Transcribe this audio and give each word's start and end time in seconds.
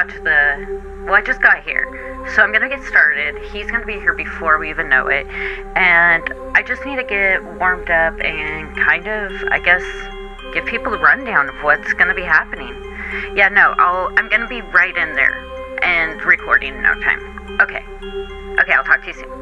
got 0.00 0.14
to 0.14 0.20
the 0.22 0.80
well, 1.04 1.14
I 1.14 1.22
just 1.22 1.40
got 1.40 1.64
here. 1.64 2.26
So 2.34 2.42
I'm 2.42 2.52
gonna 2.52 2.68
get 2.68 2.82
started. 2.84 3.36
He's 3.52 3.70
gonna 3.70 3.86
be 3.86 3.94
here 3.94 4.14
before 4.14 4.58
we 4.58 4.70
even 4.70 4.88
know 4.88 5.06
it. 5.08 5.26
And 5.76 6.32
I 6.54 6.62
just 6.62 6.84
need 6.84 6.96
to 6.96 7.04
get 7.04 7.42
warmed 7.58 7.90
up 7.90 8.20
and 8.20 8.76
kind 8.76 9.06
of, 9.06 9.32
I 9.50 9.58
guess, 9.58 9.82
give 10.52 10.66
people 10.66 10.92
a 10.92 10.98
rundown 10.98 11.48
of 11.48 11.54
what's 11.62 11.92
gonna 11.94 12.14
be 12.14 12.22
happening. 12.22 12.74
Yeah, 13.34 13.48
no, 13.48 13.74
I'll 13.78 14.12
I'm 14.16 14.28
gonna 14.28 14.48
be 14.48 14.60
right 14.60 14.96
in 14.96 15.14
there 15.14 15.44
and 15.82 16.22
recording 16.22 16.74
in 16.74 16.82
no 16.82 16.94
time. 17.00 17.60
Okay. 17.60 17.84
Okay, 18.60 18.72
I'll 18.72 18.84
talk 18.84 19.02
to 19.02 19.08
you 19.08 19.14
soon. 19.14 19.39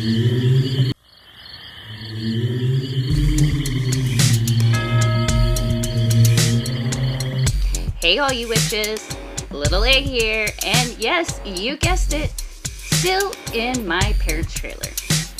Hey, 0.00 0.06
all 8.18 8.32
you 8.32 8.48
witches, 8.48 9.14
Little 9.50 9.84
A 9.84 10.00
here, 10.00 10.48
and 10.64 10.96
yes, 10.98 11.38
you 11.44 11.76
guessed 11.76 12.14
it, 12.14 12.30
still 12.30 13.34
in 13.52 13.86
my 13.86 14.14
parents' 14.20 14.54
trailer. 14.54 14.88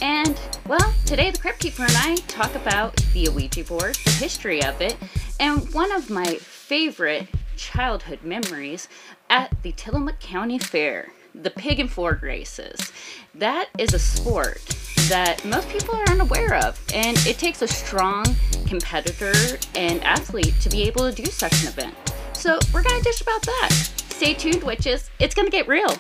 And, 0.03 0.39
well, 0.67 0.93
today 1.07 1.31
the 1.31 1.39
Crypt 1.39 1.61
Keeper 1.61 1.85
and 1.85 1.97
I 1.97 2.17
talk 2.29 2.55
about 2.55 2.97
the 3.15 3.31
Ouija 3.31 3.65
board, 3.65 3.95
the 4.05 4.11
history 4.11 4.63
of 4.63 4.83
it, 4.83 4.99
and 5.39 5.73
one 5.73 5.91
of 5.91 6.11
my 6.11 6.35
favorite 6.35 7.29
childhood 7.57 8.23
memories 8.23 8.89
at 9.31 9.63
the 9.63 9.73
Tillamook 9.73 10.21
County 10.21 10.59
Fair, 10.59 11.09
the 11.43 11.51
Pig-N-Ford 11.51 12.23
races. 12.23 12.93
That 13.35 13.69
is 13.79 13.95
a 13.95 13.99
sport 13.99 14.61
that 15.09 15.45
most 15.45 15.69
people 15.69 15.95
are 15.95 16.09
unaware 16.11 16.55
of, 16.57 16.81
and 16.95 17.17
it 17.27 17.39
takes 17.39 17.63
a 17.63 17.69
strong 17.69 18.25
competitor 18.67 19.59
and 19.75 20.03
athlete 20.05 20.55
to 20.61 20.69
be 20.69 20.83
able 20.83 21.11
to 21.11 21.23
do 21.23 21.31
such 21.31 21.63
an 21.63 21.69
event. 21.69 21.95
So 22.33 22.59
we're 22.73 22.83
gonna 22.83 23.03
dish 23.03 23.21
about 23.21 23.43
that. 23.43 23.71
Stay 24.11 24.35
tuned, 24.35 24.63
witches. 24.63 25.11
It's 25.19 25.35
gonna 25.35 25.51
get 25.51 25.67
real. 25.67 25.97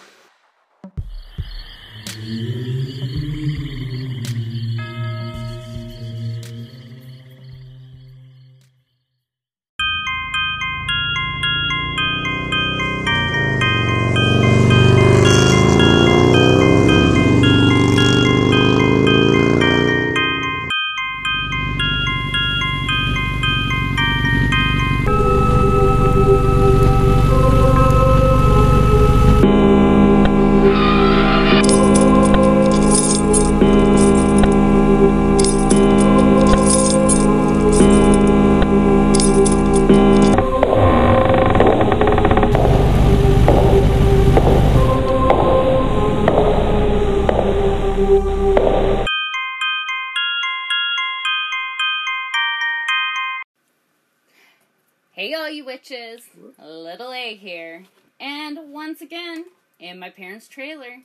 Witches. 55.80 56.22
Little 56.62 57.12
A 57.12 57.34
here. 57.34 57.84
And 58.18 58.72
once 58.72 59.00
again, 59.00 59.46
in 59.78 59.98
my 59.98 60.10
parents' 60.10 60.46
trailer. 60.46 60.98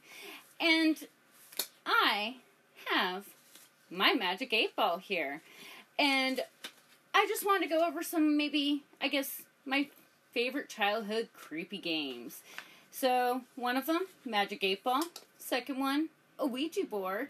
And 0.59 0.97
I 1.86 2.36
have 2.91 3.25
my 3.90 4.14
Magic 4.14 4.52
8 4.52 4.75
Ball 4.75 4.97
here. 4.97 5.41
And 5.97 6.41
I 7.14 7.25
just 7.28 7.46
want 7.46 7.64
to 7.64 7.69
go 7.69 7.88
over 7.88 8.03
some, 8.03 8.35
maybe, 8.35 8.84
I 9.02 9.08
guess, 9.08 9.44
my 9.66 9.88
favorite 10.34 10.68
childhood 10.68 11.30
creepy 11.34 11.78
games. 11.78 12.41
So, 12.91 13.41
one 13.56 13.78
of 13.78 13.85
them, 13.85 14.08
Magic 14.25 14.62
8 14.62 14.84
Ball. 14.84 15.03
Second 15.38 15.80
one, 15.80 16.09
a 16.38 16.46
Ouija 16.46 16.84
board. 16.84 17.30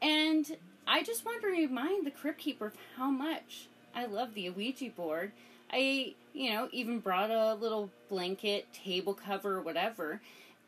And 0.00 0.56
I 0.86 1.02
just 1.02 1.26
want 1.26 1.42
to 1.42 1.48
remind 1.48 2.06
the 2.06 2.10
Crypt 2.10 2.38
Keeper 2.38 2.66
of 2.68 2.76
how 2.96 3.10
much 3.10 3.66
I 3.94 4.06
love 4.06 4.32
the 4.32 4.48
Ouija 4.48 4.88
board. 4.88 5.32
I, 5.70 6.14
you 6.38 6.52
know, 6.52 6.68
even 6.70 7.00
brought 7.00 7.30
a 7.30 7.54
little 7.54 7.90
blanket, 8.08 8.72
table 8.72 9.12
cover, 9.12 9.60
whatever. 9.60 10.20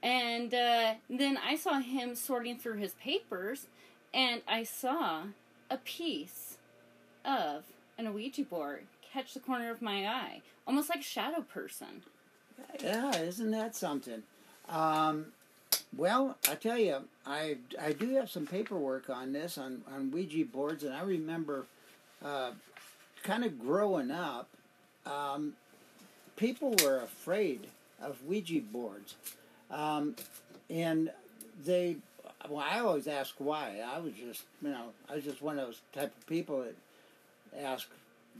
And 0.03 0.53
uh, 0.53 0.95
then 1.09 1.39
I 1.39 1.55
saw 1.55 1.79
him 1.79 2.17
sorting 2.17 2.59
through 2.59 2.79
his 2.79 2.95
papers, 2.95 3.69
and 4.13 4.43
I 4.49 4.65
saw 4.65 5.23
a 5.71 5.77
piece 5.77 6.57
of 7.25 7.65
an 7.97 8.13
Ouija 8.13 8.43
board 8.43 8.83
catch 9.13 9.33
the 9.35 9.41
corner 9.41 9.71
of 9.71 9.81
my 9.81 10.07
eye, 10.07 10.43
almost 10.67 10.89
like 10.89 11.01
a 11.01 11.05
shadow 11.05 11.43
person. 11.43 12.03
Yeah, 12.83 13.15
isn't 13.17 13.53
that 13.53 13.77
something? 13.77 14.25
Um, 14.69 15.27
well, 15.97 16.37
I 16.49 16.57
tell 16.57 16.79
you, 16.79 16.97
I 17.25 17.59
I 17.81 17.93
do 17.93 18.15
have 18.17 18.31
some 18.31 18.47
paperwork 18.47 19.09
on 19.09 19.33
this 19.33 19.57
on 19.57 19.83
on 19.93 20.11
Ouija 20.11 20.45
boards, 20.45 20.83
and 20.83 20.95
I 20.95 21.03
remember 21.03 21.67
uh, 22.25 22.53
kind 23.23 23.45
of 23.45 23.59
growing 23.61 24.11
up, 24.11 24.49
um, 25.07 25.55
people 26.37 26.75
were 26.83 26.99
afraid 27.03 27.67
of 28.03 28.23
Ouija 28.25 28.61
boards, 28.61 29.15
um, 29.71 30.17
and 30.69 31.11
they. 31.65 31.97
Well, 32.49 32.65
I 32.67 32.79
always 32.81 33.07
ask 33.07 33.35
why. 33.39 33.81
I 33.87 33.99
was 33.99 34.15
just, 34.15 34.45
you 34.63 34.71
know, 34.71 34.87
I 35.11 35.17
was 35.17 35.25
just 35.25 35.43
one 35.43 35.59
of 35.59 35.67
those 35.67 35.81
type 35.93 36.13
of 36.17 36.27
people 36.27 36.63
that 36.65 36.75
ask 37.63 37.87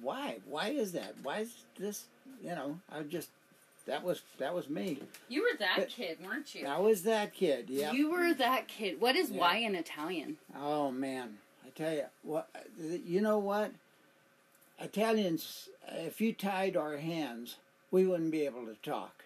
why. 0.01 0.39
Why 0.49 0.69
is 0.69 0.93
that? 0.93 1.15
Why 1.23 1.41
is 1.41 1.53
this? 1.79 2.05
You 2.43 2.51
know, 2.51 2.79
I 2.91 3.03
just 3.03 3.29
that 3.87 4.03
was 4.03 4.23
that 4.39 4.55
was 4.55 4.71
me. 4.71 5.01
You 5.29 5.43
were 5.43 5.59
that 5.59 5.75
But- 5.77 5.89
kid, 5.89 6.19
weren't 6.25 6.55
you? 6.55 6.67
I 6.67 6.79
was 6.79 7.03
that 7.03 7.35
kid. 7.35 7.67
Yeah. 7.69 7.93
You 7.93 8.11
were 8.11 8.33
that 8.35 8.69
kid. 8.69 9.01
What 9.01 9.17
is 9.17 9.31
Yeah. 9.31 9.41
Y 9.41 9.57
in 9.57 9.75
Italian? 9.75 10.39
Oh 10.57 10.91
man, 10.91 11.37
I 11.67 11.71
tell 11.71 11.93
you 11.93 12.05
what. 12.23 12.49
You 12.79 13.21
know 13.21 13.39
what? 13.39 13.73
Italians, 14.81 15.69
if 15.89 16.21
you 16.21 16.33
tied 16.33 16.77
our 16.77 16.97
hands, 16.97 17.57
we 17.91 18.07
wouldn't 18.07 18.31
be 18.31 18.45
able 18.45 18.65
to 18.67 18.75
talk. 18.83 19.25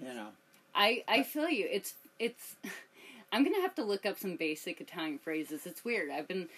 You 0.00 0.14
know. 0.14 0.28
I 0.74 1.04
I 1.06 1.22
feel 1.22 1.48
you. 1.48 1.68
It's 1.70 1.94
it's. 2.18 2.56
I'm 3.32 3.42
gonna 3.44 3.62
have 3.62 3.74
to 3.76 3.84
look 3.84 4.06
up 4.06 4.18
some 4.18 4.36
basic 4.36 4.80
Italian 4.80 5.18
phrases. 5.18 5.66
It's 5.66 5.84
weird. 5.84 6.10
I've 6.10 6.28
been, 6.28 6.48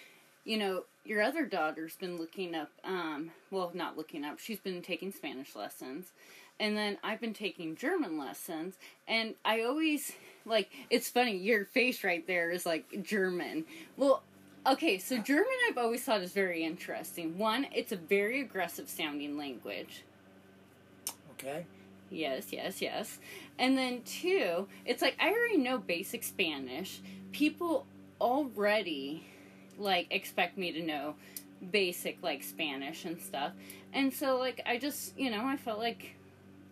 you 0.45 0.57
know, 0.57 0.83
your 1.05 1.23
other 1.23 1.45
daughter's 1.45 1.95
been 1.95 2.17
looking 2.17 2.53
up. 2.53 2.69
Um, 2.83 3.31
well, 3.49 3.71
not 3.73 3.97
looking 3.97 4.23
up. 4.23 4.39
She's 4.39 4.59
been 4.59 4.81
taking 4.81 5.11
Spanish 5.11 5.55
lessons, 5.55 6.11
and 6.59 6.77
then 6.77 6.97
I've 7.03 7.19
been 7.19 7.33
taking 7.33 7.75
German 7.75 8.17
lessons. 8.17 8.75
And 9.07 9.33
I 9.43 9.63
always 9.63 10.13
like. 10.45 10.69
It's 10.89 11.09
funny. 11.09 11.35
Your 11.37 11.65
face 11.65 12.03
right 12.03 12.25
there 12.27 12.51
is 12.51 12.65
like 12.65 13.03
German. 13.03 13.65
Well. 13.97 14.23
Okay, 14.67 14.97
so 14.97 15.17
German 15.17 15.45
I've 15.69 15.77
always 15.77 16.03
thought 16.03 16.21
is 16.21 16.33
very 16.33 16.65
interesting. 16.65 17.37
One, 17.37 17.67
it's 17.73 17.93
a 17.93 17.95
very 17.95 18.41
aggressive 18.41 18.89
sounding 18.89 19.37
language. 19.37 20.03
Okay. 21.31 21.65
Yes, 22.09 22.51
yes, 22.51 22.81
yes. 22.81 23.19
And 23.57 23.77
then 23.77 24.01
two, 24.03 24.67
it's 24.85 25.01
like 25.01 25.15
I 25.21 25.29
already 25.29 25.57
know 25.57 25.77
basic 25.77 26.21
Spanish. 26.21 26.99
People 27.31 27.85
already 28.19 29.25
like 29.77 30.07
expect 30.09 30.57
me 30.57 30.73
to 30.73 30.81
know 30.81 31.15
basic 31.71 32.17
like 32.21 32.43
Spanish 32.43 33.05
and 33.05 33.21
stuff. 33.21 33.53
And 33.93 34.13
so 34.13 34.37
like 34.37 34.61
I 34.65 34.79
just, 34.79 35.17
you 35.17 35.29
know, 35.29 35.45
I 35.45 35.55
felt 35.55 35.79
like 35.79 36.15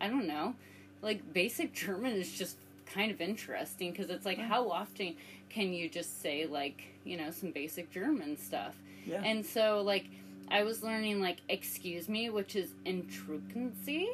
I 0.01 0.09
don't 0.09 0.27
know, 0.27 0.55
like 1.01 1.33
basic 1.33 1.73
German 1.73 2.13
is 2.13 2.33
just 2.33 2.57
kind 2.85 3.11
of 3.11 3.21
interesting 3.21 3.91
because 3.91 4.09
it's 4.09 4.25
like 4.25 4.37
how 4.37 4.69
often 4.69 5.15
can 5.49 5.73
you 5.73 5.89
just 5.89 6.21
say 6.21 6.45
like, 6.45 6.83
you 7.03 7.17
know, 7.17 7.31
some 7.31 7.51
basic 7.51 7.91
German 7.91 8.37
stuff. 8.37 8.75
Yeah. 9.05 9.21
And 9.23 9.45
so 9.45 9.81
like 9.81 10.05
I 10.49 10.63
was 10.63 10.83
learning 10.83 11.21
like 11.21 11.37
excuse 11.49 12.07
me, 12.09 12.29
which 12.29 12.55
is 12.55 12.69
Entschuldigung. 12.85 14.07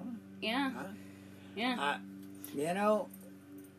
Oh, 0.00 0.06
Yeah. 0.40 0.70
Yeah. 1.56 1.76
I, 1.78 1.96
you 2.54 2.72
know, 2.74 3.08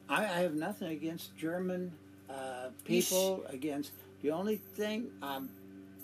I, 0.10 0.24
I 0.26 0.40
have 0.42 0.56
nothing 0.56 0.90
against 0.90 1.36
German 1.38 1.92
uh, 2.30 2.70
You 2.88 3.02
sh- 3.02 3.10
people. 3.10 3.44
Against 3.50 3.92
the 4.22 4.32
only 4.32 4.58
thing, 4.58 5.10
um, 5.22 5.50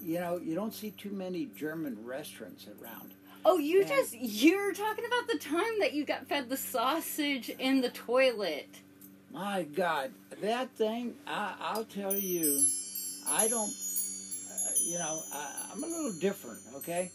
you 0.04 0.20
know, 0.20 0.38
you 0.38 0.56
don't 0.56 0.74
see 0.74 0.92
too 0.92 1.10
many 1.12 1.50
German 1.58 1.98
restaurants 2.06 2.68
around. 2.82 3.12
Oh, 3.48 3.58
you 3.60 3.82
And- 3.82 3.88
just 3.88 4.14
you're 4.16 4.74
talking 4.74 5.06
about 5.06 5.28
the 5.28 5.38
time 5.38 5.80
that 5.80 5.94
you 5.94 6.04
got 6.04 6.28
fed 6.28 6.50
the 6.50 6.58
sausage 6.58 7.50
in 7.50 7.82
the 7.82 7.90
toilet. 7.90 8.68
My 9.32 9.64
God, 9.64 10.12
that 10.42 10.70
thing, 10.72 11.14
I, 11.28 11.54
I'll 11.60 11.84
tell 11.86 12.16
you, 12.16 12.64
I 13.28 13.48
don't, 13.48 13.70
uh, 13.70 14.70
you 14.86 14.98
know, 14.98 15.22
I, 15.34 15.70
I'm 15.74 15.84
a 15.84 15.88
little 15.88 16.14
different, 16.14 16.60
okay? 16.78 17.12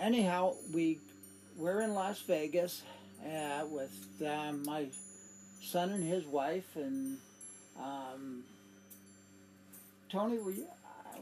Anyhow, 0.00 0.54
we, 0.74 0.98
we're 1.56 1.82
in 1.82 1.94
Las 1.94 2.20
Vegas 2.22 2.82
uh, 3.24 3.64
with 3.70 3.92
uh, 4.26 4.52
my 4.64 4.86
son 5.62 5.90
and 5.90 6.02
his 6.02 6.24
wife, 6.26 6.74
and 6.76 7.18
um, 7.78 8.42
Tony, 10.10 10.38
were 10.38 10.50
you? 10.50 10.66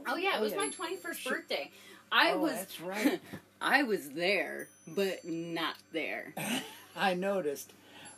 Oh 0.07 0.17
yeah, 0.17 0.39
it 0.39 0.41
was 0.43 0.55
my 0.55 0.69
21st 0.69 1.15
Sure. 1.17 1.33
birthday. 1.33 1.71
I 2.13 2.33
Oh, 2.33 2.39
was 2.41 2.53
that's 2.53 2.81
right. 2.81 3.21
I 3.65 3.83
was 3.83 4.11
there, 4.11 4.69
but 4.87 5.25
not 5.25 5.77
there. 5.91 6.35
I 6.97 7.15
noticed. 7.15 7.73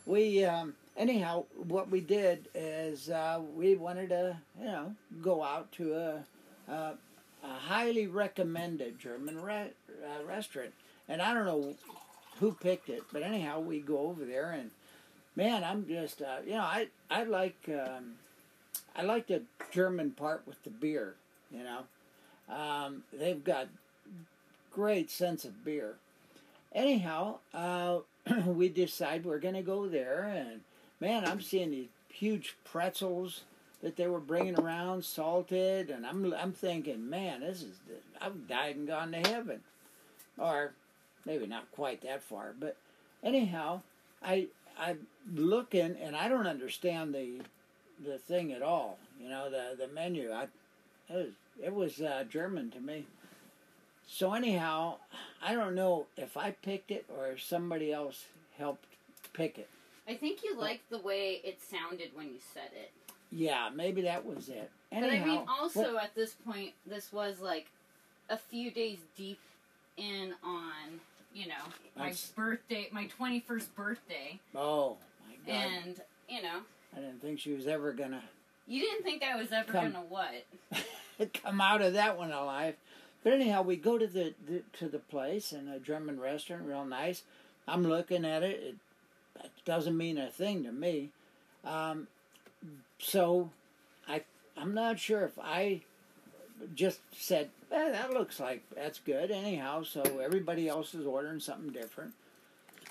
We 0.05 0.43
um, 0.43 0.73
anyhow, 0.97 1.45
what 1.55 1.89
we 1.89 2.01
did 2.01 2.49
is 2.53 3.09
uh, 3.09 3.39
we 3.55 3.75
wanted 3.75 4.09
to, 4.09 4.37
you 4.59 4.65
know, 4.65 4.95
go 5.21 5.41
out 5.41 5.71
to 5.73 5.93
a, 5.93 6.71
a, 6.71 6.73
a 7.43 7.47
highly 7.47 8.07
recommended 8.07 8.99
German 8.99 9.41
re- 9.41 9.71
uh, 10.03 10.25
restaurant, 10.27 10.73
and 11.07 11.21
I 11.21 11.33
don't 11.33 11.45
know 11.45 11.75
who 12.41 12.51
picked 12.51 12.89
it, 12.89 13.03
but 13.13 13.23
anyhow, 13.23 13.61
we 13.61 13.79
go 13.79 13.99
over 13.99 14.25
there, 14.25 14.51
and 14.51 14.69
man, 15.37 15.63
I'm 15.63 15.87
just, 15.87 16.21
uh, 16.21 16.39
you 16.45 16.53
know, 16.55 16.59
I 16.59 16.87
I 17.09 17.23
like 17.23 17.69
um, 17.69 18.15
I 18.97 19.03
like 19.03 19.27
the 19.27 19.43
German 19.71 20.11
part 20.11 20.43
with 20.45 20.61
the 20.65 20.71
beer, 20.71 21.15
you 21.51 21.63
know, 21.63 22.53
um, 22.53 23.03
they've 23.13 23.43
got 23.43 23.67
great 24.71 25.09
sense 25.09 25.45
of 25.45 25.63
beer. 25.63 25.95
Anyhow, 26.73 27.37
uh, 27.53 27.99
we 28.45 28.69
decide 28.69 29.25
we're 29.25 29.39
going 29.39 29.55
to 29.55 29.61
go 29.61 29.87
there, 29.87 30.23
and 30.23 30.61
man, 30.99 31.25
I'm 31.25 31.41
seeing 31.41 31.71
these 31.71 31.87
huge 32.09 32.55
pretzels 32.63 33.43
that 33.81 33.95
they 33.95 34.07
were 34.07 34.19
bringing 34.19 34.59
around, 34.59 35.05
salted, 35.05 35.89
and 35.89 36.05
I'm 36.05 36.33
I'm 36.33 36.51
thinking, 36.51 37.09
man, 37.09 37.41
this 37.41 37.61
is 37.61 37.75
I've 38.19 38.47
died 38.47 38.75
and 38.75 38.87
gone 38.87 39.11
to 39.11 39.19
heaven, 39.19 39.61
or 40.37 40.73
maybe 41.25 41.45
not 41.45 41.71
quite 41.71 42.01
that 42.01 42.23
far, 42.23 42.53
but 42.59 42.75
anyhow, 43.23 43.81
I 44.23 44.47
I'm 44.79 45.07
looking 45.33 45.95
and 46.01 46.15
I 46.15 46.27
don't 46.27 46.47
understand 46.47 47.13
the 47.13 47.41
the 48.03 48.17
thing 48.17 48.51
at 48.53 48.61
all. 48.61 48.97
You 49.21 49.29
know, 49.29 49.49
the 49.49 49.75
the 49.77 49.87
menu. 49.93 50.31
I 50.31 50.47
it 51.09 51.15
was 51.15 51.33
it 51.63 51.73
was 51.73 52.01
uh, 52.01 52.23
German 52.29 52.71
to 52.71 52.79
me. 52.79 53.05
So 54.07 54.33
anyhow, 54.33 54.95
I 55.41 55.53
don't 55.53 55.75
know 55.75 56.07
if 56.15 56.37
I 56.37 56.51
picked 56.51 56.91
it 56.91 57.05
or 57.15 57.31
if 57.31 57.43
somebody 57.43 57.91
else 57.91 58.25
helped 58.57 58.85
pick 59.33 59.57
it. 59.59 59.69
I 60.07 60.15
think 60.15 60.43
you 60.43 60.55
liked 60.57 60.89
the 60.89 60.99
way 60.99 61.41
it 61.43 61.59
sounded 61.61 62.11
when 62.15 62.27
you 62.27 62.39
said 62.53 62.69
it. 62.73 62.91
Yeah, 63.31 63.69
maybe 63.73 64.01
that 64.03 64.25
was 64.25 64.47
it. 64.47 64.71
But 64.91 65.03
I 65.03 65.19
mean, 65.23 65.43
also 65.47 65.95
what- 65.95 66.03
at 66.05 66.15
this 66.15 66.33
point, 66.33 66.73
this 66.85 67.11
was 67.11 67.41
like 67.41 67.67
a 68.29 68.37
few 68.37 68.71
days 68.71 68.99
deep 69.17 69.39
in 69.97 70.33
on, 70.43 71.01
you 71.33 71.47
know, 71.47 71.63
my 71.97 72.13
birthday, 72.35 72.87
my 72.91 73.07
21st 73.07 73.75
birthday. 73.75 74.39
oh 74.55 74.97
my 75.27 75.35
God, 75.45 75.53
And, 75.53 76.01
you 76.29 76.41
know, 76.41 76.61
I 76.95 76.99
didn't 77.01 77.21
think 77.21 77.39
she 77.39 77.51
was 77.53 77.67
ever 77.67 77.91
gonna 77.91 78.23
you 78.69 78.81
didn't 78.81 79.03
think 79.03 79.23
I 79.23 79.35
was 79.37 79.51
ever 79.53 79.71
Come. 79.71 79.91
gonna 79.93 80.05
what? 80.05 80.45
come 81.33 81.61
out 81.61 81.81
of 81.81 81.93
that 81.93 82.17
one 82.17 82.31
alive. 82.31 82.75
But 83.23 83.33
anyhow, 83.33 83.61
we 83.61 83.75
go 83.75 83.97
to 83.97 84.07
the, 84.07 84.33
the 84.47 84.61
to 84.79 84.87
the 84.87 84.99
place 84.99 85.51
in 85.51 85.67
a 85.67 85.79
German 85.79 86.19
restaurant, 86.19 86.63
real 86.65 86.85
nice. 86.85 87.23
I'm 87.67 87.83
looking 87.83 88.23
at 88.25 88.43
it. 88.43 88.59
It, 88.61 88.75
it 89.43 89.51
doesn't 89.65 89.97
mean 89.97 90.17
a 90.17 90.29
thing 90.29 90.63
to 90.63 90.71
me. 90.71 91.09
Um, 91.65 92.07
so, 92.99 93.49
I 94.07 94.21
I'm 94.55 94.73
not 94.73 94.99
sure 94.99 95.23
if 95.23 95.37
I 95.39 95.81
just 96.73 96.99
said, 97.11 97.49
eh, 97.71 97.91
"That 97.91 98.11
looks 98.11 98.39
like 98.39 98.63
that's 98.75 98.99
good." 98.99 99.31
Anyhow, 99.31 99.83
so 99.83 100.01
everybody 100.23 100.67
else 100.67 100.93
is 100.93 101.05
ordering 101.05 101.39
something 101.39 101.71
different. 101.71 102.13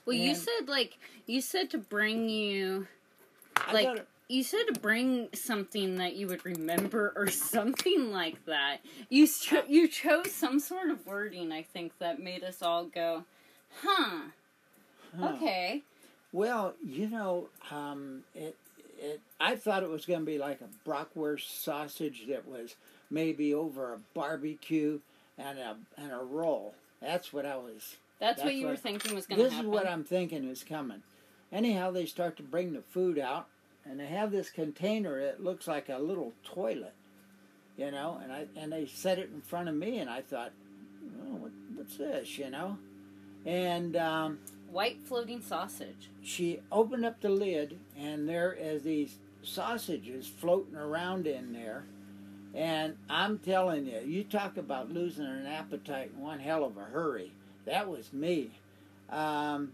Well, 0.04 0.16
you 0.16 0.36
said, 0.36 0.68
like, 0.68 0.98
you 1.26 1.40
said 1.40 1.70
to 1.70 1.78
bring 1.78 2.28
you, 2.28 2.86
like. 3.72 4.06
You 4.28 4.42
said 4.42 4.64
to 4.72 4.80
bring 4.80 5.28
something 5.34 5.96
that 5.96 6.16
you 6.16 6.26
would 6.26 6.44
remember 6.44 7.12
or 7.16 7.28
something 7.28 8.12
like 8.12 8.44
that. 8.46 8.78
You 9.08 9.26
cho- 9.26 9.64
you 9.68 9.88
chose 9.88 10.32
some 10.32 10.58
sort 10.58 10.90
of 10.90 11.06
wording, 11.06 11.52
I 11.52 11.62
think, 11.62 11.92
that 11.98 12.20
made 12.20 12.42
us 12.42 12.62
all 12.62 12.84
go, 12.84 13.24
huh, 13.82 14.20
Huh. 15.18 15.32
okay. 15.34 15.82
Well, 16.32 16.74
you 16.84 17.08
know, 17.08 17.48
um, 17.70 18.24
it, 18.34 18.56
it. 18.98 19.20
I 19.40 19.56
thought 19.56 19.82
it 19.82 19.88
was 19.88 20.04
going 20.04 20.20
to 20.20 20.26
be 20.26 20.38
like 20.38 20.60
a 20.60 20.88
bratwurst 20.88 21.62
sausage 21.62 22.26
that 22.28 22.46
was 22.46 22.74
maybe 23.10 23.54
over 23.54 23.94
a 23.94 23.98
barbecue 24.14 24.98
and 25.38 25.58
a 25.58 25.76
and 25.96 26.12
a 26.12 26.18
roll. 26.18 26.74
That's 27.00 27.32
what 27.32 27.46
I 27.46 27.56
was. 27.56 27.96
That's, 28.18 28.38
what 28.38 28.46
That's 28.46 28.56
you 28.56 28.66
were 28.66 28.76
thinking 28.76 29.14
was 29.14 29.26
going 29.26 29.38
to 29.38 29.44
happen. 29.44 29.56
This 29.58 29.64
is 29.64 29.70
what 29.70 29.86
I'm 29.86 30.02
thinking 30.04 30.48
is 30.48 30.64
coming. 30.64 31.02
Anyhow, 31.52 31.90
they 31.90 32.06
start 32.06 32.36
to 32.38 32.42
bring 32.42 32.72
the 32.72 32.80
food 32.80 33.18
out, 33.18 33.46
and 33.88 34.00
they 34.00 34.06
have 34.06 34.30
this 34.30 34.50
container 34.50 35.20
that 35.24 35.42
looks 35.42 35.66
like 35.66 35.88
a 35.88 35.98
little 35.98 36.32
toilet, 36.44 36.94
you 37.76 37.90
know. 37.90 38.20
And 38.22 38.32
I 38.32 38.46
and 38.56 38.72
they 38.72 38.86
set 38.86 39.18
it 39.18 39.30
in 39.32 39.40
front 39.40 39.68
of 39.68 39.74
me, 39.74 39.98
and 39.98 40.10
I 40.10 40.22
thought, 40.22 40.52
oh, 41.22 41.36
what, 41.36 41.52
what's 41.74 41.96
this, 41.96 42.38
you 42.38 42.50
know? 42.50 42.78
And 43.44 43.96
um, 43.96 44.38
White 44.70 44.98
floating 45.04 45.40
sausage. 45.40 46.10
she 46.22 46.60
opened 46.72 47.04
up 47.04 47.20
the 47.20 47.28
lid, 47.28 47.78
and 47.96 48.28
there 48.28 48.52
is 48.52 48.82
these 48.82 49.16
sausages 49.42 50.26
floating 50.26 50.76
around 50.76 51.26
in 51.26 51.52
there. 51.52 51.84
And 52.54 52.96
I'm 53.08 53.38
telling 53.38 53.86
you, 53.86 54.00
you 54.04 54.24
talk 54.24 54.56
about 54.56 54.92
losing 54.92 55.26
an 55.26 55.46
appetite 55.46 56.10
in 56.16 56.22
one 56.22 56.40
hell 56.40 56.64
of 56.64 56.76
a 56.76 56.84
hurry. 56.84 57.32
That 57.64 57.88
was 57.88 58.12
me. 58.12 58.50
Um, 59.10 59.72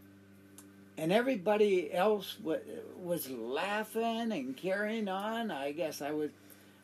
and 0.98 1.12
everybody 1.12 1.92
else 1.92 2.36
wa 2.42 2.56
was 3.02 3.28
laughing 3.30 4.32
and 4.32 4.56
carrying 4.56 5.08
on. 5.08 5.50
I 5.50 5.72
guess 5.72 6.02
I 6.02 6.12
was, 6.12 6.30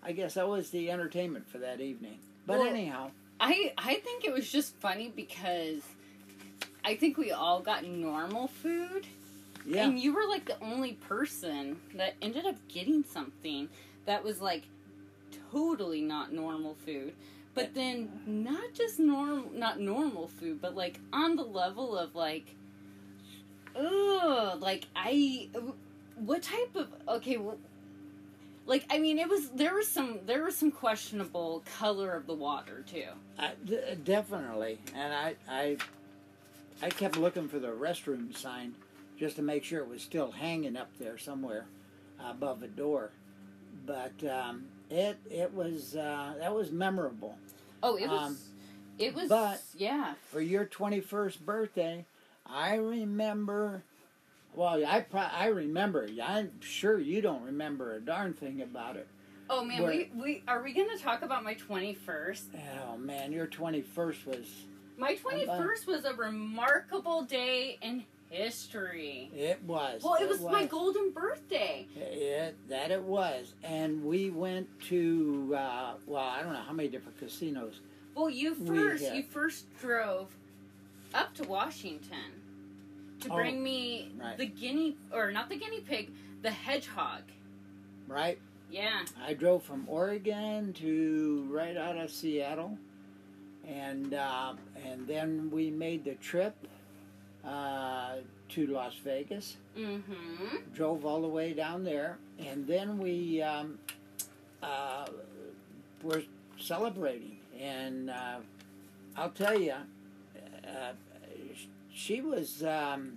I 0.02 0.12
guess 0.12 0.36
I 0.36 0.44
was 0.44 0.70
the 0.70 0.90
entertainment 0.90 1.48
for 1.48 1.58
that 1.58 1.80
evening. 1.80 2.18
But 2.46 2.58
Well, 2.60 2.68
anyhow, 2.68 3.10
I 3.40 3.72
I 3.78 3.94
think 3.96 4.24
it 4.24 4.32
was 4.32 4.50
just 4.50 4.74
funny 4.76 5.12
because 5.14 5.82
I 6.84 6.96
think 6.96 7.16
we 7.18 7.30
all 7.32 7.60
got 7.60 7.84
normal 7.84 8.48
food. 8.48 9.06
yeah, 9.66 9.84
And 9.84 9.98
you 9.98 10.14
were 10.14 10.26
like 10.28 10.46
the 10.46 10.60
only 10.62 10.94
person 10.94 11.76
that 11.94 12.14
ended 12.22 12.46
up 12.46 12.56
getting 12.68 13.04
something 13.04 13.68
that 14.06 14.24
was 14.24 14.40
like 14.40 14.64
totally 15.52 16.00
not 16.00 16.32
normal 16.32 16.74
food. 16.86 17.12
But 17.54 17.74
then 17.74 18.08
not 18.26 18.72
just 18.72 18.98
norm 18.98 19.46
not 19.52 19.80
normal 19.80 20.28
food, 20.28 20.60
but 20.62 20.74
like 20.76 21.00
on 21.12 21.36
the 21.36 21.42
level 21.42 21.98
of 21.98 22.14
like 22.14 22.54
ugh, 23.78 24.60
like 24.60 24.86
I 24.96 25.48
what 26.16 26.42
type 26.42 26.74
of 26.74 26.88
okay, 27.08 27.36
well, 27.36 27.58
like 28.66 28.84
I 28.90 28.98
mean 28.98 29.18
it 29.18 29.28
was 29.28 29.48
there 29.50 29.74
was 29.74 29.88
some 29.88 30.18
there 30.26 30.44
was 30.44 30.56
some 30.56 30.70
questionable 30.70 31.62
color 31.78 32.12
of 32.12 32.26
the 32.26 32.34
water 32.34 32.84
too. 32.90 33.04
I, 33.38 33.52
d- 33.64 33.78
definitely. 34.04 34.78
And 34.94 35.14
I, 35.14 35.36
I, 35.48 35.76
I 36.82 36.88
kept 36.90 37.16
looking 37.16 37.48
for 37.48 37.58
the 37.58 37.68
restroom 37.68 38.36
sign 38.36 38.74
just 39.18 39.36
to 39.36 39.42
make 39.42 39.64
sure 39.64 39.80
it 39.80 39.88
was 39.88 40.02
still 40.02 40.30
hanging 40.32 40.76
up 40.76 40.90
there 40.98 41.18
somewhere 41.18 41.66
above 42.24 42.62
a 42.62 42.68
door. 42.68 43.10
But 43.86 44.12
um, 44.28 44.64
it 44.90 45.16
it 45.30 45.54
was 45.54 45.94
uh, 45.96 46.34
that 46.38 46.54
was 46.54 46.70
memorable 46.72 47.36
Oh, 47.82 47.96
it 47.96 48.08
was 48.08 48.20
Um, 48.20 48.38
it 48.98 49.14
was 49.14 49.28
but- 49.28 49.62
yeah. 49.76 50.14
for 50.32 50.40
your 50.40 50.64
twenty 50.64 51.00
first 51.00 51.46
birthday. 51.46 52.04
I 52.52 52.76
remember. 52.76 53.82
Well, 54.54 54.84
I 54.86 55.00
pro- 55.00 55.20
I 55.20 55.46
remember. 55.46 56.08
I'm 56.22 56.60
sure 56.60 56.98
you 56.98 57.20
don't 57.20 57.42
remember 57.42 57.94
a 57.94 58.00
darn 58.00 58.32
thing 58.32 58.62
about 58.62 58.96
it. 58.96 59.06
Oh 59.50 59.64
man, 59.64 59.82
Where- 59.82 59.90
we, 59.90 60.10
we 60.20 60.42
are 60.48 60.62
we 60.62 60.72
gonna 60.72 60.98
talk 60.98 61.22
about 61.22 61.44
my 61.44 61.54
twenty 61.54 61.94
first? 61.94 62.46
Oh 62.86 62.96
man, 62.96 63.32
your 63.32 63.46
twenty 63.46 63.82
first 63.82 64.26
was 64.26 64.46
My 64.98 65.14
twenty 65.14 65.46
first 65.46 65.86
was 65.86 66.04
a 66.04 66.14
remarkable 66.14 67.22
day 67.22 67.78
in 67.82 68.04
history. 68.30 69.30
it 69.34 69.62
was. 69.62 70.02
Well, 70.02 70.16
it 70.20 70.28
was, 70.28 70.40
my 70.42 70.66
golden 70.66 71.12
birthday. 71.12 71.86
It, 71.96 72.56
that 72.68 72.90
it 72.90 73.02
was, 73.02 73.54
and 73.62 74.04
we 74.04 74.28
went 74.30 74.68
to 74.88 75.54
uh, 75.56 75.92
well, 76.06 76.24
I 76.24 76.42
don't 76.42 76.52
know 76.52 76.60
how 76.66 76.72
many 76.72 76.88
different 76.88 77.18
casinos. 77.18 77.80
Well, 78.14 78.28
you 78.30 78.54
first 78.54 79.04
had- 79.04 79.16
you 79.16 79.22
first 79.22 79.66
drove 79.80 80.34
up 81.14 81.32
to 81.36 81.44
Washington 81.44 82.37
to 83.20 83.30
Oh, 83.30 83.34
bring 83.34 83.62
me 83.62 84.12
right. 84.20 84.36
the 84.38 84.46
guinea 84.46 84.96
or 85.12 85.30
not 85.32 85.48
the 85.48 85.56
guinea 85.56 85.80
pig, 85.80 86.10
the 86.42 86.50
hedgehog. 86.50 87.22
Right? 88.06 88.38
Yeah. 88.70 89.04
I 89.26 89.34
drove 89.34 89.62
from 89.62 89.84
Oregon 89.88 90.72
to 90.74 91.46
right 91.50 91.76
out 91.76 91.96
of 91.96 92.10
Seattle, 92.10 92.78
and 93.66 94.14
uh, 94.14 94.54
and 94.86 95.06
then 95.06 95.50
we 95.50 95.70
made 95.70 96.04
the 96.04 96.14
trip 96.16 96.54
uh, 97.44 98.16
to 98.50 98.66
Las 98.66 98.94
Vegas. 99.04 99.56
Mm-hmm. 99.76 100.56
Drove 100.74 101.04
all 101.06 101.22
the 101.22 101.28
way 101.28 101.52
down 101.54 101.82
there, 101.84 102.18
and 102.38 102.66
then 102.66 102.98
we 102.98 103.40
um, 103.42 103.78
uh, 104.62 105.06
were 106.02 106.22
celebrating. 106.58 107.36
And 107.58 108.10
uh, 108.10 108.38
I'll 109.16 109.30
tell 109.30 109.58
you, 109.58 109.72
uh, 109.72 110.92
she 111.98 112.20
was 112.20 112.62
um, 112.62 113.14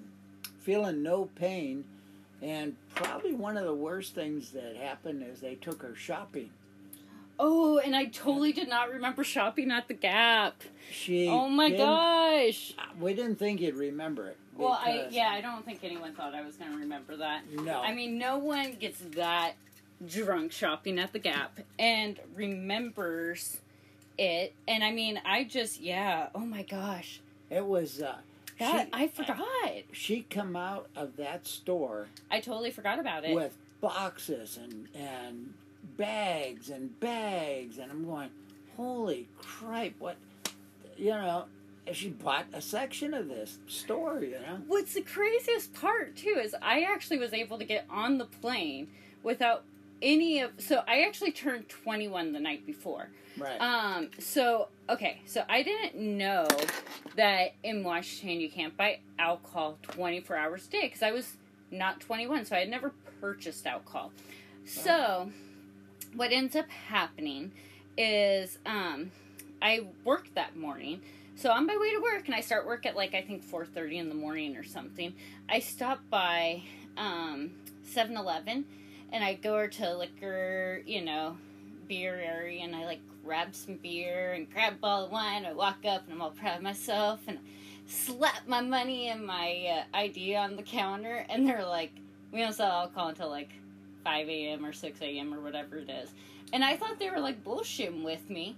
feeling 0.60 1.04
no 1.04 1.26
pain. 1.36 1.86
And 2.42 2.76
probably 2.96 3.34
one 3.34 3.56
of 3.56 3.66
the 3.66 3.76
worst 3.76 4.16
things 4.16 4.52
that 4.52 4.76
happened 4.76 5.24
is 5.24 5.40
they 5.40 5.54
took 5.56 5.84
her 5.84 5.96
shopping. 5.96 6.50
Oh, 7.38 7.78
and 7.78 7.96
I 7.96 8.06
totally 8.06 8.52
did 8.52 8.68
not 8.68 8.92
remember 8.92 9.24
shopping 9.24 9.72
at 9.72 9.88
the 9.88 9.94
Gap. 9.94 10.64
She 10.92 11.28
Oh 11.28 11.48
my 11.48 11.70
gosh. 11.70 12.74
We 13.00 13.14
didn't 13.14 13.36
think 13.36 13.62
you'd 13.62 13.76
remember 13.76 14.28
it. 14.28 14.38
Well, 14.58 14.80
I 14.80 15.08
yeah, 15.12 15.30
I 15.30 15.42
don't 15.42 15.64
think 15.64 15.84
anyone 15.84 16.14
thought 16.14 16.34
I 16.34 16.44
was 16.44 16.56
going 16.56 16.72
to 16.72 16.78
remember 16.78 17.18
that. 17.18 17.44
No. 17.52 17.82
I 17.82 17.94
mean, 17.94 18.18
no 18.18 18.40
one 18.40 18.74
gets 18.74 19.00
that 19.16 19.54
drunk 20.08 20.52
shopping 20.52 20.98
at 20.98 21.14
the 21.14 21.20
Gap 21.20 21.60
and 21.78 22.20
remembers 22.36 23.62
it. 24.18 24.54
And 24.68 24.84
I 24.84 24.92
mean, 24.92 25.22
I 25.24 25.44
just 25.44 25.80
yeah. 25.80 26.30
Oh 26.34 26.46
my 26.46 26.64
gosh, 26.64 27.22
it 27.52 27.66
was. 27.66 28.02
Uh, 28.02 28.18
that 28.62 28.88
she, 28.88 29.04
I 29.04 29.08
forgot. 29.08 29.84
She 29.92 30.22
come 30.30 30.56
out 30.56 30.88
of 30.96 31.18
that 31.18 31.46
store 31.48 32.08
I 32.30 32.40
totally 32.40 32.72
forgot 32.72 33.00
about 33.00 33.26
it. 33.26 33.36
with 33.36 33.58
boxes 33.82 34.58
and 34.62 34.88
and 34.96 35.54
bags 35.98 36.70
and 36.70 36.98
bags, 37.00 37.78
and 37.78 37.92
I'm 37.92 38.06
going, 38.06 38.30
holy 38.78 39.28
crap! 39.38 39.94
What, 40.00 40.18
you 40.98 41.10
know? 41.10 41.46
She 41.94 42.10
bought 42.10 42.46
a 42.54 42.62
section 42.62 43.14
of 43.14 43.28
this 43.28 43.58
store, 43.68 44.20
you 44.22 44.40
know. 44.40 44.62
What's 44.68 44.94
the 44.94 45.02
craziest 45.02 45.74
part 45.74 46.16
too 46.16 46.40
is 46.42 46.56
I 46.62 46.82
actually 46.82 47.18
was 47.18 47.34
able 47.34 47.58
to 47.58 47.66
get 47.66 47.86
on 47.90 48.20
the 48.20 48.26
plane 48.26 48.88
without 49.24 49.64
any 50.02 50.42
of. 50.42 50.52
So 50.58 50.84
I 50.88 51.02
actually 51.04 51.32
turned 51.32 51.70
21 51.70 52.34
the 52.34 52.40
night 52.40 52.66
before. 52.66 53.10
Right. 53.38 53.60
Um. 53.60 54.10
So 54.20 54.68
okay. 54.90 55.22
So 55.26 55.44
I 55.50 55.64
didn't 55.64 55.96
know 55.96 56.48
that 57.16 57.54
in 57.64 57.84
Washington 57.84 58.40
you 58.42 58.50
can't 58.50 58.76
buy 58.76 59.00
alcohol 59.20 59.78
24 59.84 60.36
hours 60.36 60.68
a 60.68 60.72
day 60.72 60.82
because 60.84 61.04
I 61.04 61.12
was 61.12 61.38
not 61.72 62.02
21, 62.02 62.46
so 62.46 62.56
I 62.56 62.60
had 62.60 62.70
never 62.70 62.92
purchased 63.22 63.66
alcohol. 63.66 64.12
So 64.66 65.32
what 66.16 66.32
ends 66.32 66.56
up 66.56 66.70
happening 66.70 67.52
is 67.98 68.58
um, 68.66 69.12
I 69.62 69.88
worked 70.04 70.36
that 70.36 70.58
morning. 70.58 71.02
So 71.36 71.50
on 71.52 71.66
my 71.66 71.78
way 71.78 71.92
to 71.92 72.00
work, 72.00 72.26
and 72.26 72.36
I 72.36 72.42
start 72.42 72.68
work 72.68 72.86
at 72.86 72.96
like 72.96 73.16
I 73.16 73.22
think 73.22 73.44
4:30 73.44 73.98
in 73.98 74.10
the 74.10 74.16
morning 74.16 74.58
or 74.58 74.64
something. 74.64 75.14
I 75.50 75.60
stop 75.60 76.00
by 76.10 76.64
um, 76.98 77.52
7-Eleven, 77.88 78.66
and 79.12 79.24
I 79.24 79.34
go 79.36 79.68
to 79.68 79.94
a 79.94 79.96
liquor, 79.96 80.82
you 80.86 81.04
know, 81.04 81.38
beer 81.88 82.16
area, 82.16 82.64
and 82.64 82.76
I 82.76 82.86
like 82.86 83.02
grab 83.24 83.54
some 83.54 83.76
beer 83.76 84.34
and 84.34 84.52
grab 84.52 84.74
a 84.74 84.78
bottle 84.78 85.06
of 85.06 85.12
wine. 85.12 85.46
I 85.46 85.54
walk 85.54 85.86
up, 85.86 86.04
and 86.06 86.14
I'm 86.14 86.22
all 86.22 86.32
proud 86.32 86.58
of 86.58 86.64
myself, 86.64 87.20
and 87.28 87.40
slap 87.88 88.48
my 88.48 88.62
money 88.62 89.10
and 89.10 89.26
my 89.26 89.84
uh, 89.94 89.98
ID 89.98 90.36
on 90.36 90.56
the 90.56 90.64
counter, 90.64 91.26
and 91.30 91.48
they're 91.48 91.66
like, 91.66 91.92
"We 92.32 92.40
don't 92.40 92.54
sell 92.54 92.72
alcohol 92.72 93.10
until 93.10 93.30
like 93.30 93.50
5 94.04 94.30
a.m. 94.30 94.66
or 94.66 94.74
6 94.74 95.02
a.m. 95.02 95.34
or 95.34 95.42
whatever 95.42 95.78
it 95.78 95.90
is." 95.90 96.10
And 96.54 96.64
I 96.64 96.78
thought 96.78 97.00
they 97.00 97.10
were 97.10 97.20
like 97.20 97.44
bullshitting 97.44 98.04
with 98.04 98.30
me, 98.30 98.56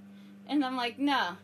and 0.47 0.63
I'm 0.63 0.77
like, 0.77 0.99
"No," 0.99 1.37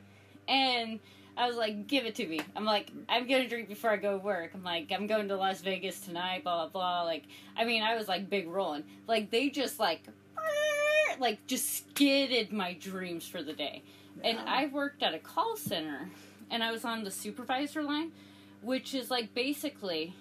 and 0.48 1.00
I 1.40 1.48
was 1.48 1.56
like, 1.56 1.88
give 1.88 2.06
it 2.06 2.16
to 2.16 2.28
me. 2.28 2.42
I'm 2.54 2.66
like, 2.66 2.92
I'm 3.08 3.26
gonna 3.26 3.48
drink 3.48 3.70
before 3.70 3.92
I 3.92 3.96
go 3.96 4.18
to 4.20 4.24
work. 4.24 4.52
I'm 4.54 4.64
like, 4.64 4.92
I'm 4.92 5.08
going 5.08 5.30
to 5.30 5.38
Las 5.38 5.62
Vegas 5.62 6.02
tonight, 6.02 6.44
blah, 6.44 6.66
blah, 6.66 6.68
blah. 6.68 7.04
Like, 7.04 7.24
I 7.56 7.64
mean, 7.64 7.82
I 7.82 7.96
was 7.96 8.10
like 8.10 8.30
big 8.30 8.50
rolling. 8.50 8.84
Like, 9.08 9.32
they 9.32 9.50
just 9.50 9.80
like, 9.80 10.04
like, 11.20 11.48
just 11.48 11.78
skidded 11.78 12.52
my 12.52 12.74
dreams 12.74 13.26
for 13.26 13.42
the 13.42 13.54
day. 13.54 13.84
And 14.22 14.38
I 14.38 14.66
worked 14.66 15.02
at 15.02 15.14
a 15.14 15.20
call 15.20 15.56
center, 15.56 16.10
and 16.52 16.62
I 16.62 16.72
was 16.72 16.84
on 16.84 17.06
the 17.06 17.12
supervisor 17.12 17.84
line, 17.84 18.12
which 18.62 18.94
is 18.94 19.10
like 19.10 19.34
basically, 19.34 20.14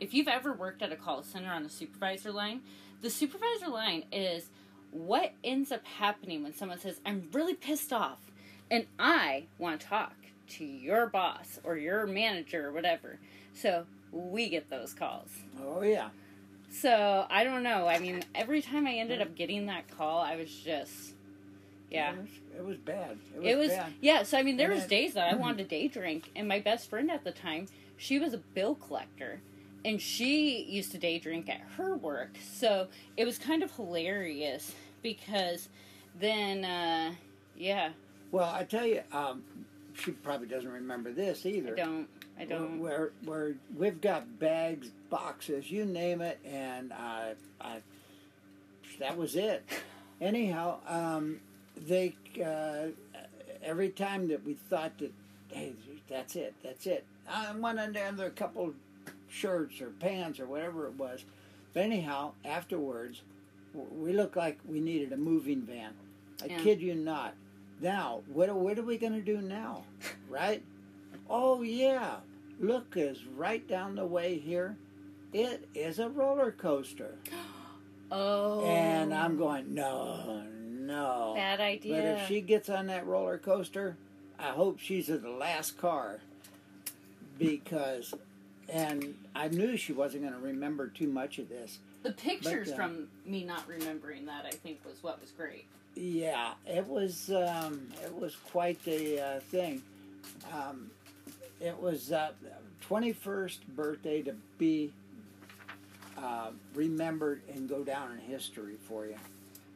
if 0.00 0.14
you've 0.14 0.28
ever 0.28 0.54
worked 0.54 0.80
at 0.80 0.90
a 0.90 0.96
call 0.96 1.22
center 1.22 1.52
on 1.52 1.62
the 1.62 1.68
supervisor 1.68 2.32
line, 2.32 2.62
the 3.02 3.10
supervisor 3.10 3.68
line 3.68 4.04
is 4.10 4.46
what 4.92 5.34
ends 5.44 5.70
up 5.72 5.84
happening 5.84 6.42
when 6.42 6.54
someone 6.54 6.78
says, 6.78 7.00
I'm 7.04 7.28
really 7.34 7.54
pissed 7.54 7.92
off 7.92 8.30
and 8.70 8.86
I 8.98 9.44
want 9.58 9.82
to 9.82 9.86
talk 9.86 10.14
to 10.50 10.64
your 10.64 11.06
boss 11.06 11.58
or 11.64 11.76
your 11.76 12.06
manager 12.06 12.68
or 12.68 12.72
whatever. 12.72 13.18
So 13.54 13.84
we 14.12 14.48
get 14.48 14.70
those 14.70 14.94
calls. 14.94 15.28
oh 15.64 15.82
yeah. 15.82 16.08
So 16.70 17.26
I 17.30 17.44
don't 17.44 17.62
know. 17.62 17.86
I 17.88 17.98
mean, 17.98 18.22
every 18.34 18.60
time 18.62 18.86
I 18.86 18.92
ended 18.94 19.20
up 19.22 19.34
getting 19.34 19.66
that 19.66 19.88
call, 19.96 20.20
I 20.20 20.36
was 20.36 20.50
just, 20.50 21.14
yeah. 21.90 22.12
It 22.12 22.18
was, 22.18 22.28
it 22.58 22.64
was 22.64 22.76
bad. 22.78 23.18
It 23.34 23.38
was, 23.40 23.46
It 23.46 23.58
was 23.58 23.68
bad. 23.70 23.92
yeah. 24.02 24.22
So 24.22 24.36
I 24.38 24.42
mean, 24.42 24.56
there 24.58 24.66
And 24.70 24.74
was 24.74 24.82
then- 24.82 24.90
days 24.90 25.14
that 25.14 25.32
I 25.32 25.36
wanted 25.36 25.58
to 25.58 25.64
day 25.64 25.88
drink, 25.88 26.30
and 26.36 26.46
my 26.46 26.60
best 26.60 26.90
friend 26.90 27.10
at 27.10 27.24
the 27.24 27.32
time, 27.32 27.66
she 27.96 28.18
was 28.18 28.34
a 28.34 28.38
bill 28.38 28.74
collector, 28.74 29.40
and 29.84 30.00
she 30.00 30.62
used 30.64 30.92
to 30.92 30.98
day 30.98 31.18
drink 31.18 31.48
at 31.48 31.60
her 31.78 31.96
work. 31.96 32.36
So 32.52 32.88
it 33.16 33.24
was 33.24 33.38
kind 33.38 33.62
of 33.62 33.72
hilarious 33.74 34.74
because 35.02 35.68
then, 36.20 36.64
uh, 36.66 37.14
yeah, 37.56 37.90
Well, 38.30 38.50
I 38.50 38.64
tell 38.64 38.84
you, 38.86 39.00
um, 39.10 39.42
she 39.98 40.12
probably 40.12 40.46
doesn't 40.46 40.70
remember 40.70 41.12
this 41.12 41.44
either. 41.46 41.72
I 41.72 41.76
don't, 41.76 42.08
I 42.38 42.44
don't. 42.44 42.80
Where, 42.80 43.10
where 43.24 43.54
we've 43.76 44.00
got 44.00 44.38
bags, 44.38 44.90
boxes, 45.10 45.70
you 45.70 45.84
name 45.84 46.20
it, 46.20 46.38
and 46.44 46.92
I, 46.92 47.34
I, 47.60 47.78
that 48.98 49.16
was 49.16 49.36
it. 49.36 49.64
Anyhow, 50.20 50.78
um, 50.86 51.40
they 51.76 52.14
uh, 52.44 52.88
every 53.62 53.90
time 53.90 54.28
that 54.28 54.44
we 54.44 54.54
thought 54.54 54.98
that, 54.98 55.12
hey, 55.48 55.72
that's 56.08 56.36
it, 56.36 56.54
that's 56.62 56.86
it. 56.86 57.04
I 57.28 57.52
went 57.52 57.78
under 57.78 57.98
there, 57.98 58.12
there 58.12 58.26
a 58.26 58.30
couple 58.30 58.72
shirts 59.28 59.80
or 59.80 59.90
pants 59.90 60.40
or 60.40 60.46
whatever 60.46 60.86
it 60.86 60.94
was. 60.94 61.24
But 61.74 61.82
anyhow, 61.82 62.32
afterwards, 62.44 63.22
we 63.74 64.12
looked 64.12 64.36
like 64.36 64.58
we 64.66 64.80
needed 64.80 65.12
a 65.12 65.16
moving 65.16 65.62
van. 65.62 65.92
I 66.42 66.46
Yeah. 66.46 66.62
kid 66.62 66.80
you 66.80 66.94
not. 66.94 67.34
Now, 67.80 68.20
what, 68.32 68.52
what 68.54 68.78
are 68.78 68.82
we 68.82 68.98
going 68.98 69.12
to 69.12 69.20
do 69.20 69.40
now? 69.40 69.84
Right? 70.28 70.62
Oh, 71.30 71.62
yeah. 71.62 72.16
Look, 72.60 72.94
is 72.96 73.24
right 73.36 73.66
down 73.68 73.94
the 73.94 74.04
way 74.06 74.38
here. 74.38 74.76
It 75.32 75.68
is 75.74 75.98
a 75.98 76.08
roller 76.08 76.52
coaster. 76.52 77.14
Oh, 78.10 78.64
And 78.64 79.12
I'm 79.12 79.36
going, 79.36 79.74
no, 79.74 80.42
no. 80.66 81.34
bad 81.36 81.60
idea. 81.60 81.94
But 81.94 82.04
if 82.22 82.26
she 82.26 82.40
gets 82.40 82.70
on 82.70 82.86
that 82.86 83.06
roller 83.06 83.36
coaster, 83.36 83.98
I 84.38 84.44
hope 84.48 84.78
she's 84.78 85.10
in 85.10 85.20
the 85.20 85.28
last 85.28 85.76
car. 85.76 86.20
Because, 87.38 88.14
and 88.66 89.14
I 89.36 89.48
knew 89.48 89.76
she 89.76 89.92
wasn't 89.92 90.22
going 90.22 90.32
to 90.32 90.40
remember 90.40 90.88
too 90.88 91.06
much 91.08 91.38
of 91.38 91.50
this. 91.50 91.80
the 92.02 92.12
pictures 92.12 92.68
but, 92.70 92.72
uh, 92.72 92.76
from 92.76 93.08
me 93.26 93.44
not 93.44 93.68
remembering 93.68 94.24
that, 94.24 94.46
I 94.46 94.52
think, 94.52 94.78
was 94.86 95.02
what 95.02 95.20
was 95.20 95.30
great. 95.32 95.66
Yeah, 96.00 96.52
it 96.64 96.86
was 96.86 97.28
um, 97.30 97.88
it 98.04 98.14
was 98.14 98.36
quite 98.36 98.80
the 98.84 99.20
uh, 99.20 99.40
thing. 99.40 99.82
Um, 100.54 100.92
it 101.60 101.76
was 101.76 102.12
uh, 102.12 102.30
21st 102.88 103.58
birthday 103.74 104.22
to 104.22 104.34
be 104.58 104.92
uh, 106.16 106.50
remembered 106.74 107.42
and 107.52 107.68
go 107.68 107.82
down 107.82 108.12
in 108.12 108.18
history 108.18 108.76
for 108.88 109.06
you. 109.06 109.16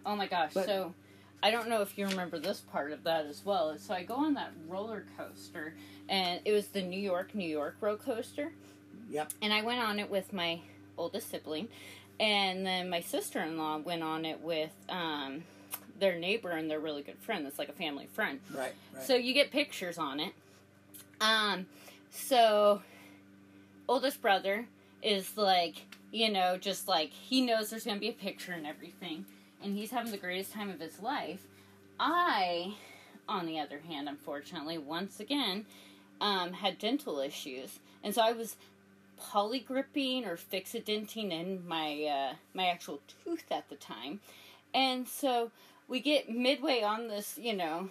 Oh 0.06 0.14
my 0.14 0.28
gosh. 0.28 0.52
But- 0.54 0.66
so 0.66 0.94
I 1.42 1.50
don't 1.50 1.68
know 1.68 1.82
if 1.82 1.98
you 1.98 2.06
remember 2.06 2.38
this 2.38 2.60
part 2.60 2.92
of 2.92 3.02
that 3.02 3.26
as 3.26 3.44
well. 3.44 3.76
So 3.78 3.92
I 3.92 4.04
go 4.04 4.14
on 4.14 4.34
that 4.34 4.52
roller 4.68 5.04
coaster 5.16 5.74
and 6.08 6.40
it 6.44 6.52
was 6.52 6.68
the 6.68 6.82
New 6.82 7.00
York, 7.00 7.34
New 7.34 7.48
York 7.48 7.76
roller 7.80 7.96
coaster. 7.96 8.52
Yep. 9.10 9.32
And 9.42 9.52
I 9.52 9.62
went 9.62 9.80
on 9.80 9.98
it 9.98 10.08
with 10.08 10.32
my 10.32 10.60
oldest 10.96 11.30
sibling. 11.30 11.66
And 12.20 12.64
then 12.64 12.88
my 12.88 13.00
sister 13.00 13.40
in 13.42 13.58
law 13.58 13.78
went 13.78 14.04
on 14.04 14.24
it 14.24 14.40
with 14.40 14.70
um, 14.88 15.42
their 16.02 16.18
neighbor 16.18 16.50
and 16.50 16.68
their 16.68 16.80
really 16.80 17.02
good 17.02 17.18
friend. 17.20 17.46
That's 17.46 17.60
like 17.60 17.68
a 17.68 17.72
family 17.72 18.08
friend. 18.12 18.40
Right. 18.52 18.72
Right. 18.92 19.04
So 19.04 19.14
you 19.14 19.32
get 19.32 19.52
pictures 19.52 19.98
on 19.98 20.18
it. 20.18 20.32
Um, 21.20 21.66
so 22.10 22.82
oldest 23.88 24.20
brother 24.20 24.66
is 25.00 25.36
like, 25.36 25.76
you 26.10 26.28
know, 26.28 26.58
just 26.58 26.88
like 26.88 27.10
he 27.10 27.40
knows 27.40 27.70
there's 27.70 27.84
gonna 27.84 28.00
be 28.00 28.08
a 28.08 28.12
picture 28.12 28.52
and 28.52 28.66
everything, 28.66 29.24
and 29.62 29.76
he's 29.78 29.92
having 29.92 30.10
the 30.10 30.18
greatest 30.18 30.52
time 30.52 30.70
of 30.70 30.80
his 30.80 31.00
life. 31.00 31.46
I, 32.00 32.74
on 33.28 33.46
the 33.46 33.60
other 33.60 33.78
hand, 33.78 34.08
unfortunately, 34.08 34.78
once 34.78 35.20
again, 35.20 35.66
um, 36.20 36.52
had 36.52 36.78
dental 36.78 37.20
issues, 37.20 37.78
and 38.02 38.12
so 38.12 38.22
I 38.22 38.32
was 38.32 38.56
polygripping 39.16 40.24
or 40.24 40.36
fixadenting 40.36 41.30
in 41.30 41.66
my 41.66 42.04
uh, 42.04 42.34
my 42.54 42.66
actual 42.66 43.00
tooth 43.24 43.44
at 43.52 43.68
the 43.68 43.76
time, 43.76 44.18
And 44.74 45.06
so 45.06 45.50
we 45.88 46.00
get 46.00 46.30
midway 46.30 46.82
on 46.82 47.08
this, 47.08 47.38
you 47.40 47.54
know, 47.54 47.88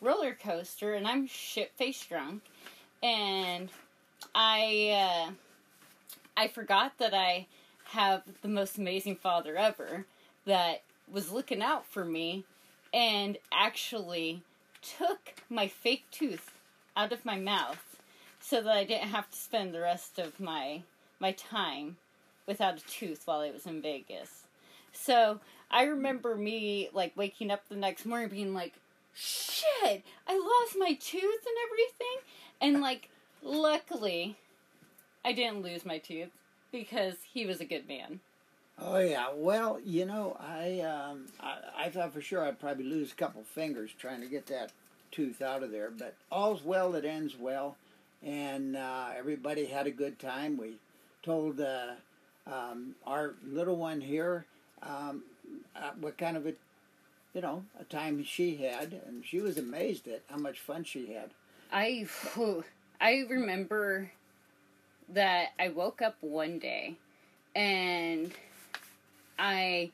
roller 0.00 0.34
coaster, 0.34 0.94
and 0.94 1.06
I'm 1.06 1.26
shit 1.26 1.72
face 1.76 2.04
drunk, 2.04 2.42
and 3.02 3.68
I 4.34 5.26
uh, 5.28 5.30
I 6.36 6.48
forgot 6.48 6.98
that 6.98 7.14
I 7.14 7.46
have 7.86 8.22
the 8.42 8.48
most 8.48 8.78
amazing 8.78 9.16
father 9.16 9.56
ever 9.56 10.06
that 10.46 10.82
was 11.10 11.32
looking 11.32 11.62
out 11.62 11.86
for 11.86 12.04
me, 12.04 12.44
and 12.92 13.38
actually 13.52 14.42
took 14.82 15.34
my 15.48 15.68
fake 15.68 16.04
tooth 16.10 16.50
out 16.96 17.12
of 17.12 17.24
my 17.24 17.38
mouth 17.38 17.98
so 18.40 18.60
that 18.60 18.76
I 18.76 18.84
didn't 18.84 19.08
have 19.08 19.30
to 19.30 19.36
spend 19.36 19.74
the 19.74 19.80
rest 19.80 20.18
of 20.18 20.38
my 20.38 20.82
my 21.20 21.32
time 21.32 21.96
without 22.46 22.78
a 22.78 22.86
tooth 22.86 23.22
while 23.24 23.40
I 23.40 23.50
was 23.50 23.66
in 23.66 23.80
Vegas. 23.80 24.42
So 24.92 25.40
I 25.74 25.82
remember 25.86 26.36
me 26.36 26.88
like 26.92 27.16
waking 27.16 27.50
up 27.50 27.68
the 27.68 27.74
next 27.74 28.06
morning 28.06 28.28
being 28.28 28.54
like, 28.54 28.74
shit, 29.12 30.04
I 30.28 30.38
lost 30.38 30.76
my 30.78 30.94
tooth 30.94 31.20
and 31.46 31.56
everything. 31.66 32.16
And 32.60 32.80
like, 32.80 33.10
luckily, 33.42 34.36
I 35.24 35.32
didn't 35.32 35.62
lose 35.62 35.84
my 35.84 35.98
tooth 35.98 36.30
because 36.70 37.14
he 37.32 37.44
was 37.44 37.60
a 37.60 37.64
good 37.64 37.88
man. 37.88 38.20
Oh 38.78 38.98
yeah, 38.98 39.28
well, 39.34 39.80
you 39.84 40.04
know, 40.04 40.36
I 40.40 40.80
um, 40.80 41.26
I, 41.40 41.86
I 41.86 41.90
thought 41.90 42.12
for 42.12 42.20
sure 42.20 42.44
I'd 42.44 42.60
probably 42.60 42.84
lose 42.84 43.10
a 43.10 43.16
couple 43.16 43.42
fingers 43.42 43.90
trying 43.98 44.20
to 44.20 44.28
get 44.28 44.46
that 44.46 44.70
tooth 45.10 45.42
out 45.42 45.64
of 45.64 45.72
there, 45.72 45.90
but 45.90 46.14
all's 46.30 46.62
well 46.62 46.92
that 46.92 47.04
ends 47.04 47.36
well, 47.38 47.76
and 48.22 48.76
uh, 48.76 49.08
everybody 49.16 49.66
had 49.66 49.86
a 49.86 49.92
good 49.92 50.18
time. 50.20 50.56
We 50.56 50.78
told 51.22 51.60
uh, 51.60 51.92
um, 52.46 52.94
our 53.06 53.34
little 53.44 53.76
one 53.76 54.00
here 54.00 54.44
um, 54.82 55.22
uh, 55.76 55.90
what 56.00 56.18
kind 56.18 56.36
of 56.36 56.46
a 56.46 56.54
you 57.34 57.40
know 57.40 57.64
a 57.80 57.84
time 57.84 58.22
she 58.24 58.56
had, 58.56 59.00
and 59.06 59.24
she 59.24 59.40
was 59.40 59.58
amazed 59.58 60.06
at 60.08 60.22
how 60.28 60.36
much 60.36 60.60
fun 60.60 60.84
she 60.84 61.12
had. 61.12 61.30
I 61.72 62.06
I 63.00 63.24
remember 63.28 64.10
that 65.08 65.48
I 65.58 65.68
woke 65.68 66.00
up 66.00 66.16
one 66.20 66.58
day 66.58 66.96
and 67.54 68.32
I 69.38 69.90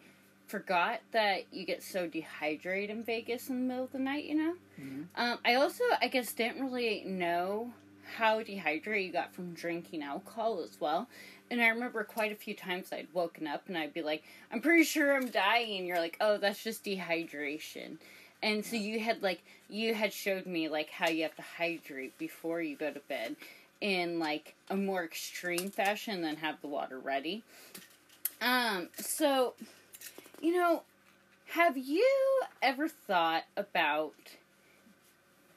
forgot 0.46 1.00
that 1.12 1.44
you 1.52 1.64
get 1.64 1.82
so 1.82 2.06
dehydrated 2.06 2.90
in 2.90 3.02
Vegas 3.04 3.48
in 3.48 3.56
the 3.56 3.66
middle 3.66 3.84
of 3.84 3.92
the 3.92 3.98
night, 3.98 4.24
you 4.24 4.34
know? 4.34 4.54
Mm-hmm. 4.80 5.02
Um, 5.16 5.38
I 5.44 5.54
also, 5.54 5.84
I 6.00 6.08
guess, 6.08 6.32
didn't 6.32 6.62
really 6.62 7.04
know 7.06 7.72
how 8.16 8.42
dehydrated 8.42 9.06
you 9.06 9.12
got 9.12 9.32
from 9.32 9.54
drinking 9.54 10.02
alcohol 10.02 10.60
as 10.62 10.80
well. 10.80 11.08
And 11.50 11.60
I 11.60 11.68
remember 11.68 12.04
quite 12.04 12.30
a 12.30 12.36
few 12.36 12.54
times 12.54 12.92
I'd 12.92 13.08
woken 13.12 13.46
up 13.46 13.64
and 13.66 13.76
I'd 13.76 13.92
be 13.92 14.02
like, 14.02 14.22
I'm 14.52 14.60
pretty 14.60 14.84
sure 14.84 15.14
I'm 15.14 15.30
dying. 15.30 15.84
You're 15.84 15.98
like, 15.98 16.16
oh, 16.20 16.38
that's 16.38 16.62
just 16.62 16.84
dehydration. 16.84 17.96
And 18.42 18.64
so 18.64 18.76
you 18.76 19.00
had 19.00 19.22
like 19.22 19.42
you 19.68 19.94
had 19.94 20.12
showed 20.12 20.46
me 20.46 20.68
like 20.68 20.90
how 20.90 21.08
you 21.08 21.22
have 21.24 21.36
to 21.36 21.42
hydrate 21.42 22.16
before 22.18 22.62
you 22.62 22.76
go 22.76 22.90
to 22.90 23.00
bed 23.00 23.36
in 23.80 24.18
like 24.18 24.54
a 24.68 24.76
more 24.76 25.04
extreme 25.04 25.70
fashion 25.70 26.22
than 26.22 26.36
have 26.36 26.60
the 26.60 26.68
water 26.68 26.98
ready. 26.98 27.42
Um 28.40 28.88
so 28.96 29.54
you 30.40 30.54
know, 30.54 30.84
have 31.48 31.76
you 31.76 32.40
ever 32.62 32.88
thought 32.88 33.44
about 33.56 34.14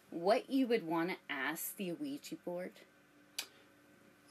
what 0.09 0.49
you 0.49 0.67
would 0.67 0.85
want 0.85 1.09
to 1.09 1.15
ask 1.29 1.75
the 1.77 1.93
Ouija 1.93 2.35
board? 2.43 2.71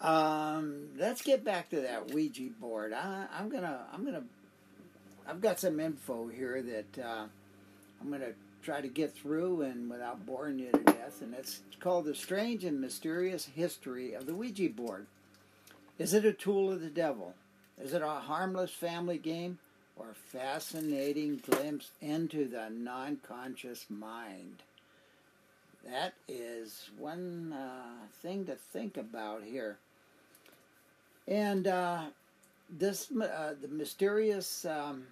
Um, 0.02 0.88
let's 0.98 1.22
get 1.22 1.44
back 1.44 1.70
to 1.70 1.82
that 1.82 2.10
Ouija 2.10 2.50
board. 2.60 2.92
I, 2.92 3.26
am 3.38 3.48
gonna, 3.48 3.86
I'm 3.92 4.04
gonna, 4.04 4.24
I've 5.28 5.40
got 5.40 5.60
some 5.60 5.78
info 5.78 6.26
here 6.26 6.60
that 6.60 6.98
uh, 7.04 7.26
I'm 8.00 8.10
gonna 8.10 8.32
try 8.62 8.80
to 8.80 8.88
get 8.88 9.14
through 9.14 9.62
and 9.62 9.88
without 9.88 10.26
boring 10.26 10.58
you 10.58 10.72
to 10.72 10.78
death. 10.78 11.22
And 11.22 11.32
it's 11.34 11.60
called 11.78 12.06
"The 12.06 12.16
Strange 12.16 12.64
and 12.64 12.80
Mysterious 12.80 13.44
History 13.44 14.14
of 14.14 14.26
the 14.26 14.34
Ouija 14.34 14.70
Board." 14.70 15.06
Is 16.00 16.14
it 16.14 16.24
a 16.24 16.32
tool 16.32 16.72
of 16.72 16.80
the 16.80 16.90
devil? 16.90 17.34
Is 17.80 17.94
it 17.94 18.02
a 18.02 18.08
harmless 18.08 18.72
family 18.72 19.18
game 19.18 19.58
or 19.94 20.10
a 20.10 20.36
fascinating 20.36 21.40
glimpse 21.48 21.92
into 22.00 22.48
the 22.48 22.70
non-conscious 22.70 23.86
mind? 23.88 24.64
That 25.84 26.14
is 26.26 26.90
one 26.98 27.52
uh, 27.52 28.06
thing 28.20 28.46
to 28.46 28.56
think 28.72 28.96
about 28.96 29.44
here. 29.44 29.78
And 31.28 31.66
uh, 31.66 32.02
this, 32.70 33.10
uh, 33.10 33.54
the 33.60 33.68
mysterious 33.68 34.64
um, 34.64 35.04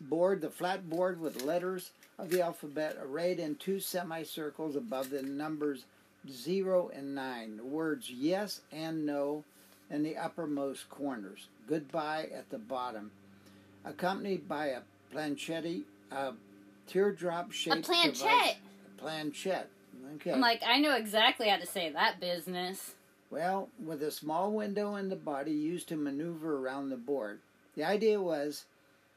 board, 0.00 0.40
the 0.40 0.50
flat 0.50 0.88
board 0.88 1.20
with 1.20 1.42
letters 1.42 1.90
of 2.18 2.30
the 2.30 2.42
alphabet 2.42 2.98
arrayed 3.02 3.38
in 3.38 3.54
two 3.56 3.80
semicircles 3.80 4.76
above 4.76 5.10
the 5.10 5.22
numbers 5.22 5.84
0 6.28 6.90
and 6.94 7.14
9. 7.14 7.56
The 7.56 7.64
words 7.64 8.10
yes 8.10 8.60
and 8.72 9.06
no 9.06 9.44
in 9.90 10.02
the 10.02 10.16
uppermost 10.16 10.88
corners. 10.90 11.48
Goodbye 11.68 12.28
at 12.34 12.50
the 12.50 12.58
bottom. 12.58 13.10
Accompanied 13.84 14.46
by 14.46 14.66
a 14.66 14.80
planchette, 15.10 15.82
a 16.10 16.32
teardrop 16.86 17.52
shaped 17.52 17.76
A 17.76 17.80
planchette. 17.80 18.56
A 18.98 19.00
planchette. 19.00 19.70
Okay. 20.16 20.32
I'm 20.32 20.40
like, 20.40 20.62
I 20.66 20.78
know 20.78 20.96
exactly 20.96 21.48
how 21.48 21.56
to 21.56 21.66
say 21.66 21.90
that 21.90 22.20
business. 22.20 22.94
Well, 23.30 23.68
with 23.78 24.02
a 24.02 24.10
small 24.10 24.50
window 24.50 24.96
in 24.96 25.08
the 25.08 25.16
body 25.16 25.52
used 25.52 25.88
to 25.88 25.96
maneuver 25.96 26.56
around 26.56 26.90
the 26.90 26.96
board. 26.96 27.38
The 27.76 27.84
idea 27.84 28.20
was 28.20 28.64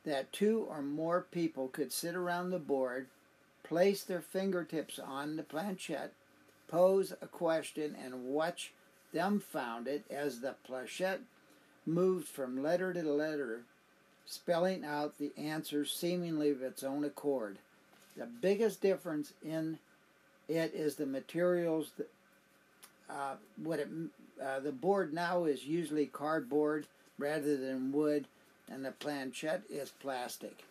that 0.05 0.31
two 0.31 0.67
or 0.69 0.83
more 0.83 1.25
people 1.31 1.67
could 1.67 1.91
sit 1.91 2.13
around 2.13 2.51
the 2.51 2.59
board, 2.59 3.07
place 3.63 4.03
their 4.03 4.21
fingertips 4.21 4.99
on 4.99 5.35
the 5.35 5.43
planchette, 5.43 6.13
pose 6.67 7.13
a 7.21 7.27
question, 7.27 7.95
and 7.95 8.25
watch 8.25 8.73
dumbfounded 9.13 10.03
as 10.11 10.41
the 10.41 10.55
planchette 10.63 11.21
moved 11.85 12.27
from 12.27 12.61
letter 12.61 12.93
to 12.93 13.01
letter, 13.01 13.61
spelling 14.25 14.85
out 14.85 15.17
the 15.17 15.31
answer 15.37 15.85
seemingly 15.85 16.51
of 16.51 16.61
its 16.61 16.83
own 16.83 17.03
accord. 17.03 17.57
The 18.15 18.25
biggest 18.25 18.81
difference 18.81 19.33
in 19.43 19.79
it 20.47 20.73
is 20.73 20.95
the 20.95 21.05
materials 21.05 21.91
uh, 23.09 23.35
what 23.61 23.79
it, 23.79 23.89
uh, 24.43 24.59
the 24.59 24.71
board 24.71 25.13
now 25.13 25.45
is 25.45 25.65
usually 25.65 26.05
cardboard 26.05 26.87
rather 27.17 27.57
than 27.57 27.91
wood, 27.91 28.27
and 28.69 28.85
the 28.85 28.91
planchette 28.91 29.63
is 29.69 29.91
plastic. 29.99 30.63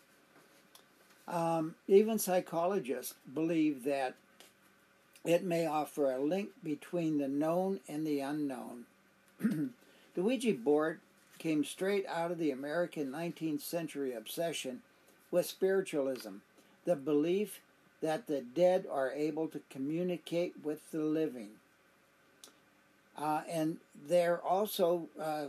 Um, 1.29 1.77
even 1.87 2.19
psychologists 2.19 3.15
believe 3.33 3.85
that 3.85 4.15
it 5.25 5.45
may 5.45 5.67
offer 5.67 6.11
a 6.11 6.19
link 6.19 6.51
between 6.65 7.19
the 7.19 7.29
known 7.29 7.81
and 7.89 8.07
the 8.07 8.21
unknown. 8.21 8.85
the 9.41 10.23
Ouija 10.23 10.55
board 10.55 11.01
came 11.39 11.65
straight 11.65 12.07
out 12.07 12.31
of 12.31 12.39
the 12.39 12.51
American 12.51 13.11
19th 13.11 13.63
century 13.63 14.15
obsession 14.15 14.83
with 15.31 15.47
spiritualism, 15.47 16.37
the 16.85 16.97
belief 16.97 17.61
that 18.01 18.27
the 18.27 18.41
dead 18.41 18.85
are 18.91 19.13
able 19.13 19.49
to 19.49 19.61
communicate 19.71 20.55
with 20.63 20.91
the 20.91 20.99
living. 20.99 21.51
Uh, 23.17 23.43
and 23.51 23.77
they're 24.09 24.41
also 24.41 25.07
uh, 25.21 25.45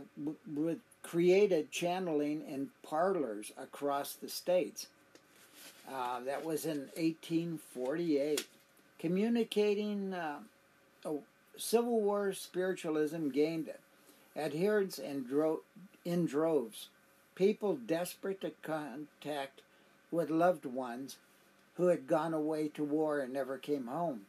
w- 0.54 0.78
created 1.02 1.70
channeling 1.70 2.42
in 2.48 2.68
parlors 2.82 3.52
across 3.58 4.14
the 4.14 4.28
states. 4.28 4.86
Uh, 5.90 6.20
that 6.20 6.44
was 6.44 6.64
in 6.64 6.78
1848. 6.96 8.46
Communicating 8.98 10.14
uh, 10.14 10.38
oh, 11.04 11.22
Civil 11.56 12.00
War 12.00 12.32
spiritualism 12.32 13.28
gained 13.28 13.70
adherents 14.36 14.98
in, 14.98 15.24
dro- 15.24 15.60
in 16.04 16.26
droves. 16.26 16.88
People 17.34 17.76
desperate 17.76 18.40
to 18.40 18.52
contact 18.62 19.60
with 20.10 20.30
loved 20.30 20.64
ones 20.64 21.16
who 21.76 21.88
had 21.88 22.06
gone 22.06 22.32
away 22.32 22.68
to 22.68 22.84
war 22.84 23.20
and 23.20 23.32
never 23.32 23.58
came 23.58 23.86
home. 23.86 24.22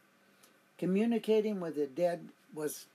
Communicating 0.78 1.60
with 1.60 1.76
the 1.76 1.86
dead 1.86 2.28
was 2.54 2.86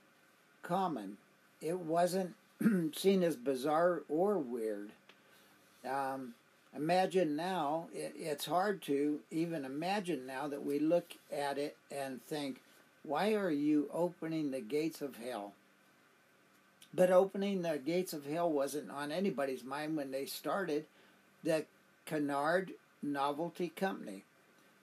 common. 0.62 1.16
It 1.60 1.78
wasn't 1.78 2.34
seen 2.94 3.22
as 3.22 3.36
bizarre 3.36 4.02
or 4.08 4.38
weird. 4.38 4.90
Um, 5.88 6.34
imagine 6.76 7.36
now, 7.36 7.86
it, 7.92 8.14
it's 8.16 8.46
hard 8.46 8.82
to 8.82 9.20
even 9.30 9.64
imagine 9.64 10.26
now 10.26 10.48
that 10.48 10.64
we 10.64 10.78
look 10.78 11.14
at 11.32 11.58
it 11.58 11.76
and 11.90 12.22
think, 12.24 12.60
why 13.02 13.34
are 13.34 13.50
you 13.50 13.88
opening 13.92 14.50
the 14.50 14.60
gates 14.60 15.02
of 15.02 15.16
hell? 15.16 15.52
But 16.94 17.10
opening 17.10 17.62
the 17.62 17.78
gates 17.78 18.12
of 18.12 18.26
hell 18.26 18.50
wasn't 18.50 18.90
on 18.90 19.10
anybody's 19.10 19.64
mind 19.64 19.96
when 19.96 20.10
they 20.10 20.26
started 20.26 20.84
the 21.42 21.64
Kennard 22.04 22.72
Novelty 23.02 23.70
Company, 23.70 24.24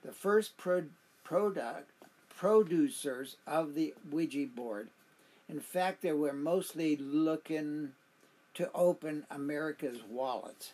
the 0.02 0.12
first 0.12 0.56
pro- 0.58 0.84
product 1.24 1.90
producers 2.36 3.36
of 3.46 3.74
the 3.74 3.94
Ouija 4.10 4.46
board 4.46 4.88
in 5.50 5.60
fact, 5.60 6.02
they 6.02 6.12
were 6.12 6.32
mostly 6.32 6.96
looking 6.96 7.92
to 8.54 8.70
open 8.72 9.24
America's 9.30 10.02
wallets. 10.08 10.72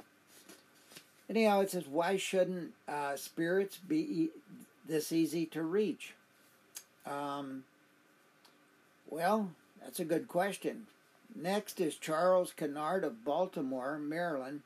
anyhow, 1.31 1.61
it 1.61 1.71
says, 1.71 1.87
why 1.87 2.17
shouldn't 2.17 2.73
uh, 2.89 3.17
spirits 3.17 3.79
be 3.79 3.99
e- 3.99 4.31
this 4.87 5.12
easy 5.12 5.47
to 5.47 5.62
reach? 5.62 6.15
Um, 7.07 7.65
well, 9.09 9.51
that's 9.83 10.01
a 10.01 10.05
good 10.05 10.29
question. 10.29 10.87
Next 11.35 11.81
is 11.81 11.97
Charles 11.97 12.53
Kennard 12.57 13.05
of 13.05 13.25
Baltimore, 13.25 13.99
Maryland, 13.99 14.62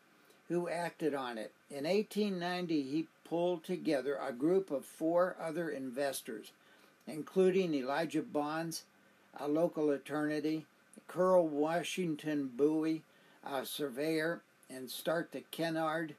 who 0.49 0.68
acted 0.68 1.14
on 1.14 1.38
it. 1.38 1.53
In 1.70 1.85
1890, 1.85 2.83
he 2.83 3.09
pulled 3.25 3.64
together 3.64 4.18
a 4.20 4.33
group 4.33 4.70
of 4.70 4.85
four 4.85 5.37
other 5.40 5.70
investors, 5.70 6.51
including 7.07 7.75
Elijah 7.75 8.23
Bonds, 8.23 8.85
a 9.38 9.49
local 9.49 9.90
attorney, 9.90 10.64
Curl 11.07 11.47
Washington 11.47 12.51
Bowie, 12.57 13.03
a 13.45 13.64
surveyor, 13.64 14.40
and 14.69 14.90
start 14.90 15.33
the 15.33 15.43
Kennard 15.51 16.14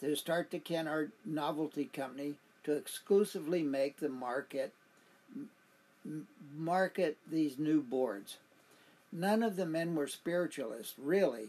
to 0.00 0.14
start 0.14 0.50
the 0.50 0.58
Kennard 0.58 1.12
Novelty 1.24 1.86
Company 1.86 2.34
to 2.64 2.72
exclusively 2.72 3.62
make 3.62 3.98
the 3.98 4.08
market 4.08 4.72
market 6.56 7.16
these 7.30 7.58
new 7.58 7.80
boards. 7.80 8.36
None 9.12 9.42
of 9.42 9.56
the 9.56 9.66
men 9.66 9.94
were 9.94 10.06
spiritualists, 10.06 10.94
really, 10.98 11.48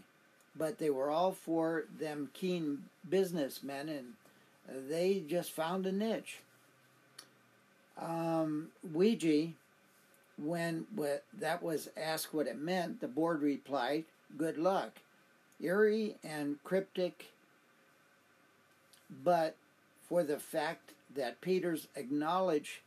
but 0.56 0.78
they 0.78 0.90
were 0.90 1.10
all 1.10 1.32
for 1.32 1.86
them 2.00 2.30
keen 2.34 2.84
businessmen, 3.08 3.90
and 3.90 4.90
they 4.90 5.24
just 5.28 5.52
found 5.52 5.86
a 5.86 5.92
niche. 5.92 6.40
Um, 8.00 8.70
Ouija, 8.94 9.50
when 10.38 10.86
that 11.34 11.64
was 11.64 11.90
asked 11.98 12.34
what 12.34 12.48
it 12.48 12.60
meant, 12.60 13.02
the 13.02 13.08
board 13.08 13.42
replied, 13.42 14.06
"Good 14.38 14.58
luck." 14.58 15.00
Eerie 15.60 16.18
and 16.24 16.64
cryptic, 16.64 17.32
but 19.24 19.56
for 20.08 20.24
the 20.24 20.40
fact 20.40 20.94
that 21.16 21.42
Peters 21.42 21.88
acknowledged 21.96 22.80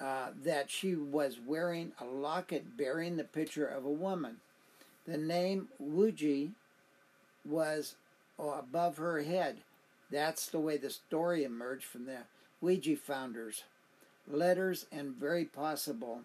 uh, 0.00 0.28
that 0.44 0.70
she 0.70 0.94
was 0.94 1.40
wearing 1.44 1.92
a 2.00 2.04
locket 2.04 2.76
bearing 2.76 3.16
the 3.16 3.24
picture 3.24 3.66
of 3.66 3.84
a 3.84 3.90
woman. 3.90 4.36
The 5.06 5.16
name 5.16 5.68
Ouija 5.78 6.50
was 7.44 7.96
above 8.38 8.98
her 8.98 9.22
head. 9.22 9.58
That's 10.10 10.46
the 10.46 10.60
way 10.60 10.76
the 10.76 10.90
story 10.90 11.44
emerged 11.44 11.84
from 11.84 12.06
the 12.06 12.18
Ouija 12.60 12.96
founders. 12.96 13.64
Letters 14.30 14.86
and 14.92 15.14
very 15.14 15.44
possible 15.44 16.22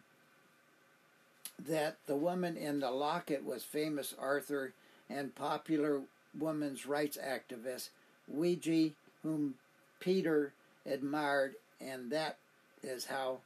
that 1.67 1.97
the 2.07 2.15
woman 2.15 2.57
in 2.57 2.79
the 2.79 2.91
locket 2.91 3.45
was 3.45 3.63
famous 3.63 4.13
Arthur 4.19 4.73
and 5.09 5.35
popular 5.35 6.01
women's 6.37 6.85
rights 6.85 7.17
activist 7.17 7.89
Ouida, 8.33 8.91
whom 9.21 9.55
Peter 9.99 10.53
admired, 10.85 11.55
and 11.79 12.11
that 12.11 12.37
is 12.81 13.05
how 13.05 13.37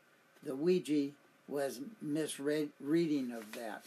the 0.43 0.55
Ouija 0.55 1.09
was 1.47 1.79
misreading 2.01 3.31
of 3.31 3.51
that. 3.53 3.83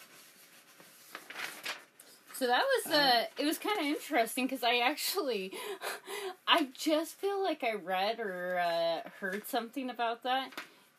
So 2.35 2.47
that 2.47 2.65
was 2.65 2.95
uh, 2.95 3.25
it 3.39 3.45
was 3.45 3.59
kind 3.59 3.79
of 3.79 3.85
interesting 3.85 4.47
because 4.47 4.63
I 4.65 4.79
actually, 4.79 5.53
I 6.49 6.69
just 6.73 7.15
feel 7.17 7.43
like 7.43 7.63
I 7.63 7.75
read 7.75 8.19
or 8.19 8.59
uh, 8.59 9.09
heard 9.21 9.47
something 9.47 9.91
about 9.91 10.23
that, 10.23 10.51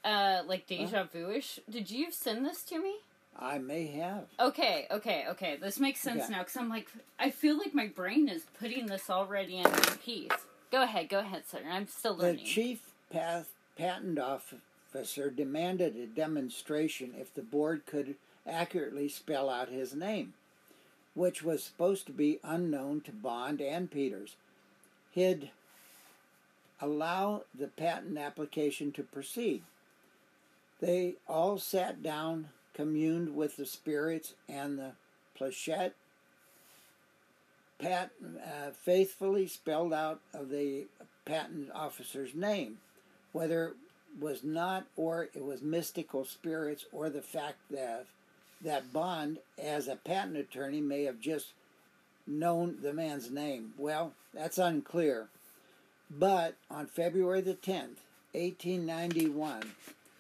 uh, 0.06 0.44
like 0.46 0.68
deja 0.68 1.06
vu-ish. 1.12 1.60
Did 1.68 1.90
you 1.90 2.12
send 2.12 2.46
this 2.46 2.62
to 2.66 2.80
me? 2.80 2.94
I 3.40 3.58
may 3.58 3.88
have. 3.88 4.26
Okay, 4.40 4.88
okay, 4.92 5.26
okay. 5.30 5.58
This 5.60 5.80
makes 5.80 6.00
sense 6.00 6.24
Okay. 6.24 6.32
now 6.32 6.40
because 6.40 6.58
I'm 6.58 6.70
like, 6.70 6.88
I 7.20 7.32
feel 7.32 7.58
like 7.58 7.74
my 7.74 7.88
brain 7.88 8.30
is 8.30 8.44
putting 8.60 8.86
this 8.86 9.10
already 9.10 9.58
in 9.58 9.64
one 9.64 9.98
piece. 10.04 10.30
Go 10.72 10.84
ahead, 10.84 11.10
go 11.10 11.20
ahead, 11.20 11.44
sir. 11.48 11.60
I'm 11.70 11.88
still 11.88 12.16
learning. 12.16 12.38
The 12.38 12.44
chief 12.44 12.82
path, 13.12 13.50
patent 13.78 14.20
officer 14.20 15.30
demanded 15.30 15.96
a 15.96 16.06
demonstration 16.06 17.14
if 17.18 17.34
the 17.34 17.42
board 17.42 17.86
could 17.86 18.16
accurately 18.48 19.10
spell 19.10 19.50
out 19.50 19.70
his 19.70 19.94
name, 19.96 20.34
which 21.14 21.42
was 21.44 21.64
supposed 21.64 22.06
to 22.08 22.12
be 22.12 22.40
unknown 22.44 23.02
to 23.02 23.12
Bond 23.12 23.60
and 23.62 23.90
Peters. 23.90 24.36
He'd 25.12 25.52
allow 26.80 27.44
the 27.58 27.68
patent 27.68 28.18
application 28.18 28.92
to 28.94 29.04
proceed. 29.04 29.64
They 30.80 31.16
all 31.28 31.58
sat 31.60 32.02
down, 32.02 32.50
communed 32.82 33.36
with 33.36 33.58
the 33.58 33.66
spirits, 33.66 34.34
and 34.50 34.80
the 34.80 34.92
planchette 35.36 35.94
Pat 37.78 38.12
uh, 38.24 38.72
faithfully 38.72 39.48
spelled 39.48 39.94
out 39.94 40.20
of 40.34 40.50
the 40.50 40.86
patent 41.26 41.70
officer's 41.74 42.34
name, 42.34 42.78
whether 43.34 43.70
it 43.70 43.74
was 44.20 44.44
not 44.44 44.86
or 44.96 45.30
it 45.34 45.44
was 45.44 45.62
mystical 45.62 46.26
spirits 46.26 46.86
or 46.92 47.10
the 47.10 47.22
fact 47.22 47.58
that 47.70 48.06
that 48.64 48.94
Bond, 48.94 49.40
as 49.58 49.88
a 49.88 49.96
patent 49.96 50.38
attorney, 50.38 50.82
may 50.82 51.04
have 51.04 51.20
just 51.20 51.54
known 52.28 52.78
the 52.84 52.94
man's 52.94 53.32
name. 53.32 53.74
Well, 53.78 54.14
that's 54.34 54.60
unclear. 54.60 55.30
But 56.12 56.56
on 56.70 56.86
February 56.86 57.42
the 57.42 57.56
10th, 57.56 58.02
1891, 58.34 59.72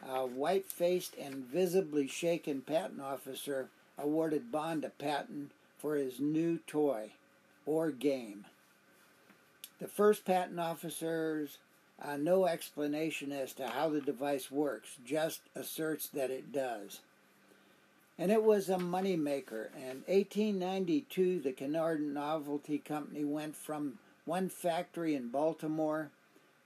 a 0.08 0.26
white 0.26 0.66
faced 0.66 1.16
and 1.18 1.46
visibly 1.46 2.08
shaken 2.08 2.62
patent 2.62 3.02
officer 3.02 3.70
awarded 3.98 4.52
Bond 4.52 4.84
a 4.84 4.90
patent 4.90 5.52
for 5.78 5.96
his 5.96 6.20
new 6.20 6.60
toy 6.68 7.12
or 7.66 7.92
game. 7.92 8.46
The 9.80 9.88
first 9.88 10.26
patent 10.26 10.60
officer's 10.60 11.58
uh, 12.04 12.18
no 12.18 12.48
explanation 12.48 13.32
as 13.32 13.54
to 13.54 13.68
how 13.68 13.90
the 13.90 14.02
device 14.02 14.50
works, 14.50 14.98
just 15.06 15.42
asserts 15.56 16.08
that 16.10 16.32
it 16.32 16.52
does. 16.52 17.02
And 18.18 18.32
it 18.32 18.44
was 18.44 18.70
a 18.70 18.78
moneymaker. 18.78 19.70
In 19.76 20.04
1892, 20.08 21.40
the 21.40 21.52
Kennard 21.52 22.02
Novelty 22.02 22.80
Company 22.80 23.24
went 23.24 23.56
from 23.56 24.00
one 24.26 24.50
factory 24.50 25.16
in 25.16 25.30
Baltimore 25.30 26.12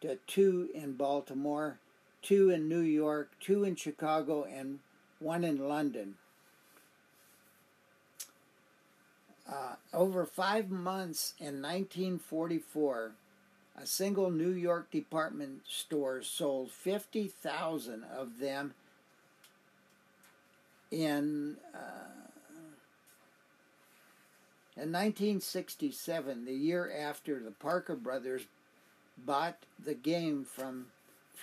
to 0.01 0.17
two 0.27 0.69
in 0.73 0.93
Baltimore, 0.93 1.79
two 2.25 2.49
in 2.49 2.67
New 2.67 2.81
York, 2.81 3.31
two 3.39 3.63
in 3.63 3.75
Chicago, 3.75 4.43
and 4.43 4.79
one 5.19 5.43
in 5.43 5.69
London. 5.69 6.15
Uh, 9.47 9.75
over 9.93 10.25
five 10.25 10.71
months 10.71 11.35
in 11.39 11.61
1944, 11.61 13.11
a 13.79 13.85
single 13.85 14.31
New 14.31 14.51
York 14.51 14.89
department 14.89 15.61
store 15.67 16.23
sold 16.23 16.71
50,000 16.71 18.03
of 18.03 18.39
them 18.39 18.73
in 20.89 21.57
uh, 21.73 22.15
in 24.77 24.91
1967, 24.91 26.43
the 26.43 26.53
year 26.53 26.91
after 26.91 27.39
the 27.39 27.51
Parker 27.51 27.95
brothers 27.95 28.41
bought 29.17 29.59
the 29.81 29.93
game 29.93 30.43
from 30.43 30.87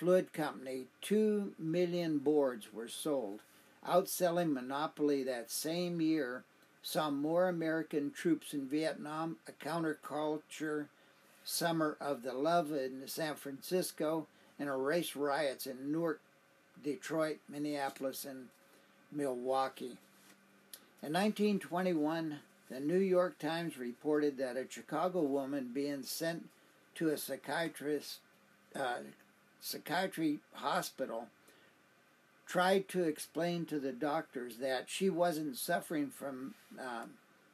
Fuld 0.03 0.33
Company, 0.33 0.87
2 1.01 1.53
million 1.57 2.17
boards 2.17 2.73
were 2.73 2.89
sold. 2.89 3.39
Outselling 3.87 4.51
Monopoly 4.51 5.23
that 5.23 5.49
same 5.49 6.01
year 6.01 6.43
saw 6.81 7.09
more 7.09 7.47
American 7.47 8.11
troops 8.11 8.53
in 8.53 8.67
Vietnam, 8.67 9.37
a 9.47 9.53
counterculture 9.53 10.87
summer 11.45 11.95
of 12.01 12.21
the 12.21 12.33
love 12.33 12.73
in 12.73 13.01
San 13.05 13.35
Francisco, 13.35 14.27
and 14.59 14.67
a 14.67 14.73
race 14.73 15.15
riots 15.15 15.67
in 15.67 15.91
Newark, 15.91 16.19
Detroit, 16.83 17.37
Minneapolis, 17.47 18.25
and 18.25 18.49
Milwaukee. 19.09 19.97
In 21.01 21.13
1921, 21.13 22.39
the 22.69 22.79
New 22.81 22.99
York 22.99 23.39
Times 23.39 23.77
reported 23.77 24.37
that 24.37 24.57
a 24.57 24.69
Chicago 24.69 25.21
woman 25.21 25.71
being 25.73 26.03
sent 26.03 26.49
to 26.95 27.09
a 27.09 27.17
psychiatrist 27.17 28.19
uh, 28.75 28.97
psychiatry 29.63 30.39
hospital 30.55 31.27
tried 32.45 32.87
to 32.89 33.03
explain 33.03 33.65
to 33.65 33.79
the 33.79 33.93
doctors 33.93 34.57
that 34.57 34.89
she 34.89 35.09
wasn't 35.09 35.57
suffering 35.57 36.09
from 36.09 36.53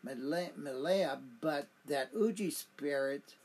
Malaya, 0.04 1.20
but 1.40 1.68
that 1.86 2.14
Ouija 2.14 2.52
spirit 2.52 3.36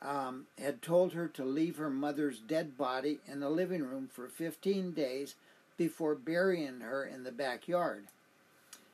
um, 0.00 0.46
had 0.58 0.80
told 0.80 1.12
her 1.12 1.28
to 1.28 1.44
leave 1.44 1.76
her 1.76 1.90
mother's 1.90 2.38
dead 2.38 2.78
body 2.78 3.18
in 3.30 3.40
the 3.40 3.50
living 3.50 3.82
room 3.82 4.08
for 4.10 4.26
15 4.26 4.92
days 4.92 5.34
before 5.76 6.14
burying 6.14 6.80
her 6.80 7.04
in 7.04 7.24
the 7.24 7.32
backyard. 7.32 8.06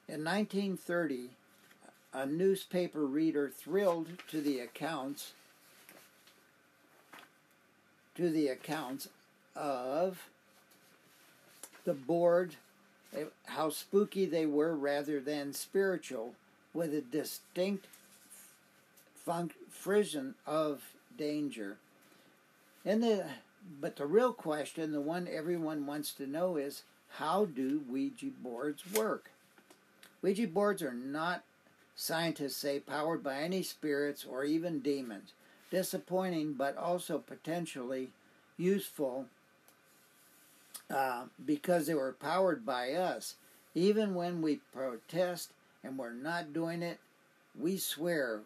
In 0.09 0.25
1930, 0.25 1.31
a 2.13 2.27
newspaper 2.27 3.07
reader 3.07 3.49
thrilled 3.49 4.09
to 4.29 4.41
the 4.41 4.59
accounts 4.59 5.35
to 8.17 8.31
the 8.31 8.49
accounts 8.49 9.09
of 9.55 10.29
the 11.85 11.95
board, 11.95 12.57
eh, 13.15 13.25
how 13.47 13.71
spooky 13.71 14.27
they 14.27 14.47
were 14.47 14.75
rather 14.75 15.21
than 15.21 15.53
spiritual, 15.53 16.35
with 16.75 16.95
a 16.95 17.01
distinct 17.01 17.87
fun- 19.25 19.51
frisson 19.71 20.35
of 20.47 20.83
danger. 21.17 21.79
And 22.85 23.03
the 23.03 23.27
but 23.81 23.97
the 23.97 24.07
real 24.07 24.33
question, 24.33 24.93
the 24.93 25.01
one 25.01 25.29
everyone 25.29 25.87
wants 25.87 26.13
to 26.15 26.27
know 26.27 26.57
is 26.57 26.83
how 27.11 27.45
do 27.45 27.83
Ouija 27.89 28.27
boards 28.43 28.83
work? 28.93 29.31
Ouija 30.21 30.49
boards 30.49 30.83
are 30.83 30.93
not 30.93 31.45
scientists 31.95 32.57
say 32.57 32.81
powered 32.81 33.23
by 33.23 33.37
any 33.37 33.63
spirits 33.63 34.25
or 34.25 34.45
even 34.45 34.81
demons. 34.81 35.33
Disappointing 35.73 36.53
but 36.53 36.77
also 36.77 37.19
potentially 37.19 38.11
useful 38.59 39.25
uh, 40.91 41.25
because 41.47 41.87
they 41.87 41.95
were 41.95 42.13
powered 42.13 42.67
by 42.67 42.93
us. 42.93 43.37
Even 43.75 44.15
when 44.15 44.43
we 44.43 44.61
protest 44.75 45.51
and 45.83 45.97
we're 45.97 46.13
not 46.13 46.53
doing 46.53 46.83
it, 46.83 46.99
we 47.59 47.79
swear 47.79 48.41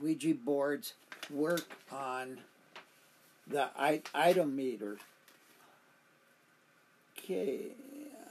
Ouija 0.00 0.34
boards 0.34 0.94
work 1.30 1.70
on 1.92 2.38
the 3.46 3.68
ideomotor. 4.14 4.96
Okay, 7.18 7.58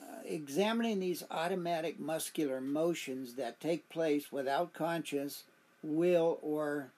uh, 0.01 0.17
examining 0.25 0.99
these 0.99 1.23
automatic 1.29 1.99
muscular 1.99 2.59
motions 2.59 3.33
that 3.35 3.59
take 3.59 3.87
place 3.89 4.31
without 4.31 4.73
conscious 4.73 5.43
will 5.83 6.39
or 6.41 6.89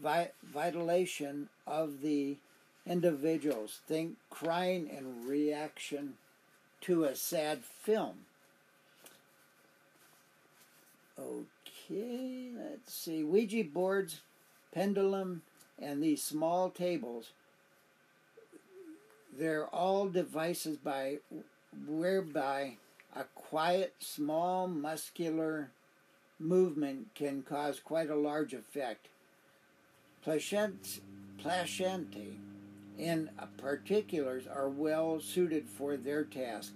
vi- 0.00 0.30
vitalation 0.42 1.48
of 1.66 2.00
the 2.02 2.36
individuals. 2.86 3.80
Think 3.86 4.16
crying 4.30 4.88
in 4.88 5.26
reaction 5.26 6.14
to 6.82 7.04
a 7.04 7.14
sad 7.14 7.64
film. 7.64 8.26
Okay, 11.18 12.50
let's 12.56 12.92
see. 12.92 13.22
Ouija 13.22 13.64
boards, 13.64 14.20
pendulum, 14.72 15.42
and 15.80 16.02
these 16.02 16.22
small 16.22 16.70
tables, 16.70 17.32
they're 19.38 19.66
all 19.66 20.08
devices 20.08 20.76
by 20.76 21.18
whereby 21.86 22.76
a 23.14 23.24
quiet, 23.34 23.94
small, 24.00 24.66
muscular 24.66 25.70
movement 26.38 27.14
can 27.14 27.42
cause 27.42 27.78
quite 27.78 28.10
a 28.10 28.16
large 28.16 28.52
effect. 28.52 29.08
Placente, 30.24 31.00
in 32.96 33.30
particulars 33.56 34.46
are 34.46 34.68
well 34.68 35.18
suited 35.18 35.68
for 35.68 35.96
their 35.96 36.22
task. 36.22 36.74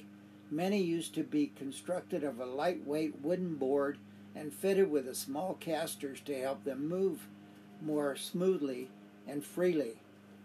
Many 0.51 0.83
used 0.83 1.15
to 1.15 1.23
be 1.23 1.53
constructed 1.57 2.25
of 2.25 2.41
a 2.41 2.47
lightweight 2.47 3.21
wooden 3.23 3.55
board 3.55 3.99
and 4.35 4.53
fitted 4.53 4.91
with 4.91 5.07
a 5.07 5.15
small 5.15 5.55
casters 5.55 6.21
to 6.23 6.41
help 6.41 6.65
them 6.65 6.89
move 6.89 7.29
more 7.81 8.17
smoothly 8.17 8.89
and 9.29 9.45
freely. 9.45 9.95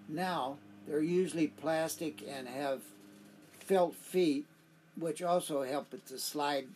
Now, 0.07 0.57
they're 0.87 1.01
usually 1.01 1.47
plastic 1.47 2.21
and 2.27 2.47
have 2.47 2.81
felt 3.59 3.95
feet, 3.95 4.45
which 4.95 5.23
also 5.23 5.63
help 5.63 5.93
it 5.93 6.05
to 6.07 6.19
slide 6.19 6.67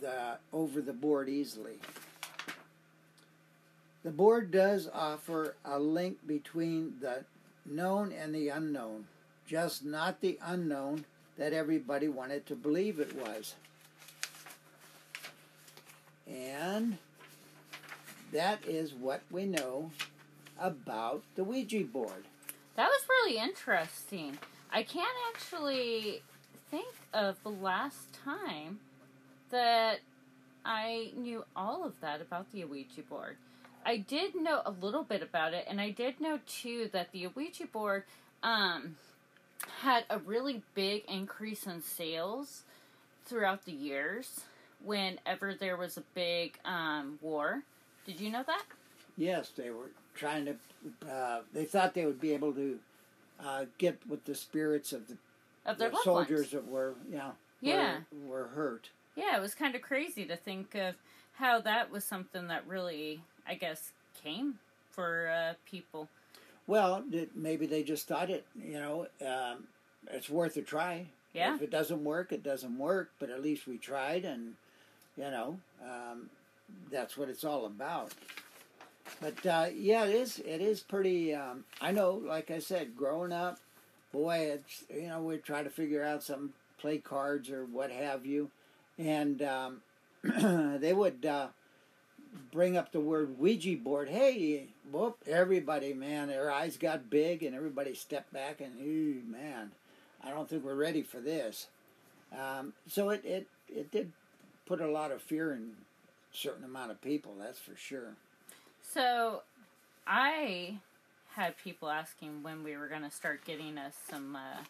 the, 0.00 0.38
over 0.52 0.80
the 0.80 0.92
board 0.92 1.28
easily. 1.28 1.78
The 4.02 4.10
board 4.10 4.50
does 4.50 4.88
offer 4.92 5.56
a 5.64 5.78
link 5.78 6.26
between 6.26 6.94
the 7.00 7.24
known 7.66 8.12
and 8.12 8.34
the 8.34 8.48
unknown, 8.48 9.06
just 9.46 9.84
not 9.84 10.20
the 10.20 10.38
unknown 10.42 11.04
that 11.36 11.52
everybody 11.52 12.08
wanted 12.08 12.46
to 12.46 12.54
believe 12.54 12.98
it 12.98 13.14
was. 13.14 13.54
And 16.26 16.96
that 18.32 18.66
is 18.66 18.94
what 18.94 19.20
we 19.30 19.44
know 19.44 19.90
about 20.58 21.22
the 21.34 21.44
Ouija 21.44 21.84
board. 21.84 22.24
That 22.76 22.88
was 22.88 23.02
really 23.08 23.36
interesting. 23.36 24.38
I 24.72 24.82
can't 24.82 25.08
actually 25.34 26.22
think 26.70 26.94
of 27.12 27.42
the 27.42 27.50
last 27.50 28.14
time 28.24 28.78
that 29.50 30.00
I 30.64 31.12
knew 31.16 31.44
all 31.56 31.84
of 31.84 32.00
that 32.00 32.20
about 32.20 32.50
the 32.52 32.64
Ouija 32.64 33.02
board. 33.02 33.36
I 33.84 33.96
did 33.96 34.34
know 34.34 34.62
a 34.64 34.70
little 34.70 35.02
bit 35.04 35.22
about 35.22 35.54
it, 35.54 35.64
and 35.68 35.80
I 35.80 35.90
did 35.90 36.20
know 36.20 36.38
too 36.46 36.90
that 36.92 37.12
the 37.12 37.26
Ouija 37.28 37.66
board 37.66 38.04
um, 38.42 38.96
had 39.80 40.04
a 40.10 40.18
really 40.18 40.62
big 40.74 41.04
increase 41.08 41.66
in 41.66 41.82
sales 41.82 42.62
throughout 43.24 43.64
the 43.64 43.72
years 43.72 44.40
whenever 44.84 45.54
there 45.54 45.76
was 45.76 45.96
a 45.96 46.02
big 46.14 46.58
um, 46.64 47.18
war. 47.22 47.62
Did 48.06 48.20
you 48.20 48.30
know 48.30 48.42
that? 48.46 48.62
Yes, 49.16 49.50
they 49.56 49.70
were 49.70 49.90
trying 50.14 50.46
to. 50.46 50.56
Uh, 51.10 51.40
they 51.52 51.64
thought 51.64 51.94
they 51.94 52.06
would 52.06 52.20
be 52.20 52.32
able 52.32 52.52
to 52.54 52.78
uh, 53.44 53.64
get 53.78 53.98
with 54.08 54.24
the 54.24 54.34
spirits 54.34 54.92
of 54.92 55.06
the, 55.08 55.16
of 55.66 55.78
their 55.78 55.90
the 55.90 55.98
soldiers 56.04 56.40
ones. 56.40 56.50
that 56.52 56.66
were, 56.68 56.94
you 57.10 57.16
know, 57.18 57.32
Yeah. 57.60 57.98
were, 58.26 58.28
were 58.42 58.46
hurt. 58.48 58.88
Yeah, 59.16 59.36
it 59.36 59.40
was 59.40 59.54
kind 59.54 59.74
of 59.74 59.82
crazy 59.82 60.24
to 60.24 60.36
think 60.36 60.74
of 60.74 60.94
how 61.34 61.60
that 61.60 61.90
was 61.90 62.04
something 62.04 62.48
that 62.48 62.66
really, 62.66 63.20
I 63.50 63.54
guess, 63.54 63.90
came 64.22 64.54
for 64.90 65.28
uh, 65.28 65.54
people. 65.68 66.08
Well, 66.68 67.02
maybe 67.34 67.66
they 67.66 67.82
just 67.82 68.06
thought 68.06 68.30
it, 68.30 68.46
you 68.56 68.74
know, 68.74 69.08
um, 69.26 69.64
it's 70.08 70.30
worth 70.30 70.56
a 70.56 70.62
try. 70.62 71.06
Yeah. 71.34 71.56
If 71.56 71.62
it 71.62 71.70
doesn't 71.70 72.04
work, 72.04 72.32
it 72.32 72.44
doesn't 72.44 72.78
work, 72.78 73.10
but 73.18 73.28
at 73.28 73.42
least 73.42 73.66
we 73.66 73.76
tried, 73.76 74.24
and, 74.24 74.54
you 75.16 75.24
know, 75.24 75.58
um, 75.84 76.30
that's 76.92 77.16
what 77.16 77.28
it's 77.28 77.42
all 77.42 77.66
about. 77.66 78.12
But 79.20 79.44
uh, 79.44 79.66
yeah, 79.74 80.04
it 80.04 80.14
is. 80.14 80.38
It 80.38 80.60
is 80.60 80.80
pretty. 80.80 81.34
Um, 81.34 81.64
I 81.80 81.90
know, 81.90 82.22
like 82.24 82.52
I 82.52 82.60
said, 82.60 82.96
growing 82.96 83.32
up, 83.32 83.58
boy, 84.12 84.52
it's 84.54 84.84
you 84.88 85.08
know 85.08 85.20
we 85.20 85.38
try 85.38 85.64
to 85.64 85.70
figure 85.70 86.04
out 86.04 86.22
some 86.22 86.52
play 86.78 86.98
cards 86.98 87.50
or 87.50 87.64
what 87.64 87.90
have 87.90 88.24
you, 88.24 88.50
and 88.98 89.42
um, 89.42 89.82
they 90.80 90.92
would 90.92 91.26
uh, 91.26 91.48
bring 92.52 92.76
up 92.76 92.92
the 92.92 93.00
word 93.00 93.38
Ouija 93.38 93.76
board. 93.76 94.08
Hey, 94.08 94.66
whoop! 94.90 95.18
Everybody, 95.26 95.92
man, 95.92 96.28
their 96.28 96.50
eyes 96.50 96.76
got 96.76 97.10
big, 97.10 97.42
and 97.42 97.54
everybody 97.54 97.94
stepped 97.94 98.32
back, 98.32 98.60
and 98.60 98.80
ooh, 98.80 99.22
man, 99.30 99.72
I 100.22 100.30
don't 100.30 100.48
think 100.48 100.64
we're 100.64 100.74
ready 100.74 101.02
for 101.02 101.20
this. 101.20 101.68
Um, 102.32 102.72
so 102.86 103.10
it, 103.10 103.24
it 103.24 103.46
it 103.68 103.90
did 103.90 104.12
put 104.66 104.80
a 104.80 104.88
lot 104.88 105.10
of 105.10 105.22
fear 105.22 105.52
in 105.52 105.72
a 106.32 106.36
certain 106.36 106.64
amount 106.64 106.90
of 106.90 107.00
people. 107.02 107.34
That's 107.38 107.58
for 107.58 107.76
sure. 107.76 108.14
So, 108.82 109.42
I 110.06 110.78
had 111.34 111.56
people 111.58 111.88
asking 111.90 112.42
when 112.42 112.64
we 112.64 112.76
were 112.76 112.88
going 112.88 113.02
to 113.02 113.10
start 113.10 113.44
getting 113.44 113.78
us 113.78 113.94
some 114.08 114.36
uh, 114.36 114.62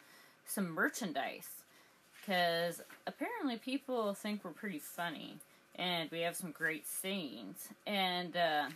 some 0.47 0.71
merchandise 0.71 1.49
because 2.21 2.83
apparently 3.07 3.57
people 3.57 4.15
think 4.15 4.45
we're 4.45 4.51
pretty 4.51 4.79
funny 4.79 5.37
and 5.77 6.11
we 6.11 6.21
have 6.21 6.37
some 6.37 6.51
great 6.51 6.87
scenes. 6.87 7.69
and 7.87 8.37
uh, 8.37 8.67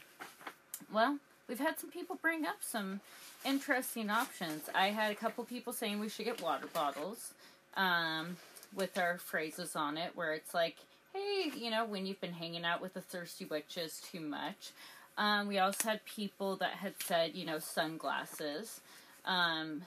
well 0.92 1.18
we've 1.48 1.58
had 1.58 1.78
some 1.78 1.90
people 1.90 2.18
bring 2.20 2.44
up 2.46 2.56
some 2.60 3.00
interesting 3.44 4.10
options 4.10 4.62
i 4.74 4.86
had 4.88 5.10
a 5.12 5.14
couple 5.14 5.44
people 5.44 5.72
saying 5.72 6.00
we 6.00 6.08
should 6.08 6.24
get 6.24 6.40
water 6.42 6.66
bottles 6.72 7.34
um, 7.76 8.36
with 8.74 8.96
our 8.98 9.18
phrases 9.18 9.76
on 9.76 9.96
it 9.96 10.10
where 10.14 10.32
it's 10.32 10.54
like 10.54 10.76
hey 11.12 11.50
you 11.56 11.70
know 11.70 11.84
when 11.84 12.06
you've 12.06 12.20
been 12.20 12.32
hanging 12.32 12.64
out 12.64 12.80
with 12.80 12.94
the 12.94 13.00
thirsty 13.00 13.44
witches 13.44 14.00
too 14.10 14.20
much 14.20 14.72
um, 15.16 15.46
we 15.46 15.58
also 15.58 15.88
had 15.90 16.04
people 16.04 16.56
that 16.56 16.72
had 16.72 16.94
said, 17.00 17.34
you 17.34 17.46
know, 17.46 17.58
sunglasses 17.58 18.80
um, 19.24 19.82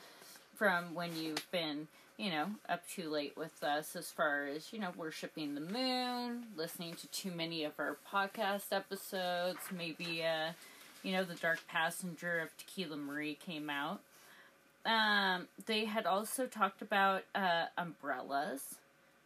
from 0.55 0.93
when 0.95 1.15
you've 1.15 1.45
been, 1.51 1.87
you 2.17 2.31
know, 2.31 2.47
up 2.67 2.81
too 2.87 3.09
late 3.09 3.37
with 3.37 3.63
us 3.63 3.95
as 3.95 4.09
far 4.09 4.45
as, 4.47 4.73
you 4.73 4.79
know, 4.79 4.89
worshiping 4.97 5.53
the 5.53 5.61
moon, 5.61 6.45
listening 6.55 6.95
to 6.95 7.07
too 7.07 7.31
many 7.31 7.63
of 7.63 7.73
our 7.77 7.97
podcast 8.11 8.71
episodes, 8.71 9.59
maybe, 9.75 10.23
uh, 10.23 10.51
you 11.03 11.11
know, 11.11 11.23
The 11.23 11.35
Dark 11.35 11.59
Passenger 11.67 12.39
of 12.39 12.57
Tequila 12.57 12.97
Marie 12.97 13.35
came 13.35 13.69
out. 13.69 13.99
Um, 14.85 15.47
they 15.65 15.85
had 15.85 16.05
also 16.05 16.47
talked 16.47 16.81
about 16.81 17.23
uh, 17.35 17.65
umbrellas 17.77 18.75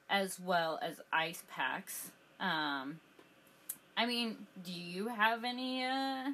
as 0.10 0.40
well 0.40 0.78
as 0.82 1.00
ice 1.14 1.44
packs. 1.50 2.12
Um, 2.40 3.00
I 3.96 4.06
mean, 4.06 4.36
do 4.66 4.72
you 4.72 5.08
have 5.08 5.44
any 5.44 5.86
uh 5.86 6.32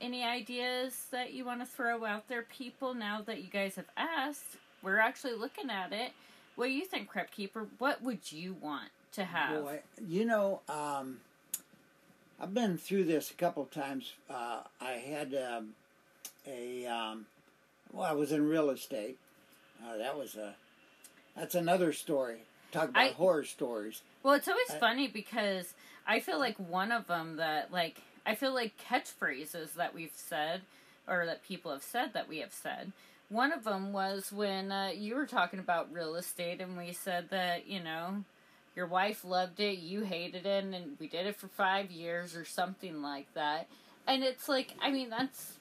any 0.00 0.24
ideas 0.24 1.06
that 1.12 1.32
you 1.32 1.44
want 1.44 1.60
to 1.60 1.66
throw 1.66 2.04
out 2.04 2.28
there, 2.28 2.42
people? 2.42 2.94
Now 2.94 3.22
that 3.26 3.42
you 3.42 3.48
guys 3.50 3.76
have 3.76 3.90
asked, 3.96 4.56
we're 4.82 4.98
actually 4.98 5.34
looking 5.34 5.70
at 5.70 5.92
it. 5.92 6.12
What 6.56 6.66
do 6.66 6.72
you 6.72 6.84
think, 6.84 7.08
Crypt 7.08 7.32
Keeper? 7.32 7.66
What 7.78 8.02
would 8.02 8.30
you 8.30 8.56
want 8.60 8.90
to 9.12 9.24
have? 9.24 9.64
Boy, 9.64 9.80
you 10.06 10.24
know, 10.24 10.60
um, 10.68 11.18
I've 12.40 12.52
been 12.52 12.76
through 12.76 13.04
this 13.04 13.30
a 13.30 13.34
couple 13.34 13.64
times. 13.66 14.12
Uh, 14.28 14.60
I 14.80 14.92
had 14.92 15.34
um, 15.34 15.70
a 16.46 16.86
um, 16.86 17.26
well, 17.92 18.04
I 18.04 18.12
was 18.12 18.32
in 18.32 18.46
real 18.48 18.70
estate. 18.70 19.18
Uh, 19.84 19.96
that 19.98 20.16
was 20.18 20.34
a 20.34 20.54
that's 21.36 21.54
another 21.54 21.92
story. 21.92 22.38
Talk 22.70 22.90
about 22.90 23.02
I- 23.02 23.08
horror 23.12 23.44
stories. 23.44 24.02
Well, 24.22 24.34
it's 24.34 24.48
always 24.48 24.70
I- 24.70 24.78
funny 24.78 25.08
because 25.08 25.74
I 26.06 26.20
feel 26.20 26.38
like 26.38 26.56
one 26.56 26.92
of 26.92 27.06
them 27.06 27.36
that 27.36 27.72
like 27.72 28.02
I 28.26 28.34
feel 28.34 28.54
like 28.54 28.72
catchphrases 28.88 29.74
that 29.74 29.94
we've 29.94 30.12
said 30.14 30.62
or 31.08 31.26
that 31.26 31.44
people 31.44 31.72
have 31.72 31.82
said 31.82 32.12
that 32.14 32.28
we 32.28 32.38
have 32.38 32.52
said. 32.52 32.92
One 33.32 33.50
of 33.52 33.64
them 33.64 33.94
was 33.94 34.30
when 34.30 34.70
uh, 34.70 34.90
you 34.94 35.14
were 35.14 35.26
talking 35.26 35.58
about 35.58 35.90
real 35.90 36.16
estate, 36.16 36.60
and 36.60 36.76
we 36.76 36.92
said 36.92 37.30
that 37.30 37.66
you 37.66 37.82
know 37.82 38.24
your 38.76 38.86
wife 38.86 39.24
loved 39.24 39.58
it, 39.58 39.78
you 39.78 40.02
hated 40.02 40.44
it, 40.44 40.64
and 40.64 40.96
we 40.98 41.08
did 41.08 41.26
it 41.26 41.36
for 41.36 41.48
five 41.48 41.90
years 41.90 42.36
or 42.36 42.44
something 42.44 43.00
like 43.02 43.32
that. 43.34 43.68
And 44.06 44.22
it's 44.22 44.48
like, 44.48 44.74
I 44.82 44.90
mean, 44.90 45.08
that's 45.08 45.54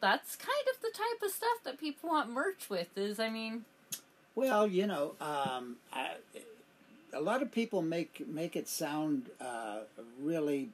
that's 0.00 0.36
kind 0.36 0.64
of 0.72 0.80
the 0.80 0.96
type 0.96 1.22
of 1.24 1.30
stuff 1.34 1.58
that 1.64 1.80
people 1.80 2.08
want 2.08 2.30
merch 2.30 2.70
with. 2.70 2.96
Is 2.96 3.18
I 3.18 3.30
mean, 3.30 3.64
Well, 4.36 4.68
you 4.68 4.86
know, 4.86 5.14
um, 5.20 5.76
I, 5.92 6.12
a 7.12 7.20
lot 7.20 7.42
of 7.42 7.50
people 7.50 7.82
make 7.82 8.28
make 8.28 8.54
it 8.54 8.68
sound 8.68 9.26
uh, 9.40 9.80
really 10.22 10.68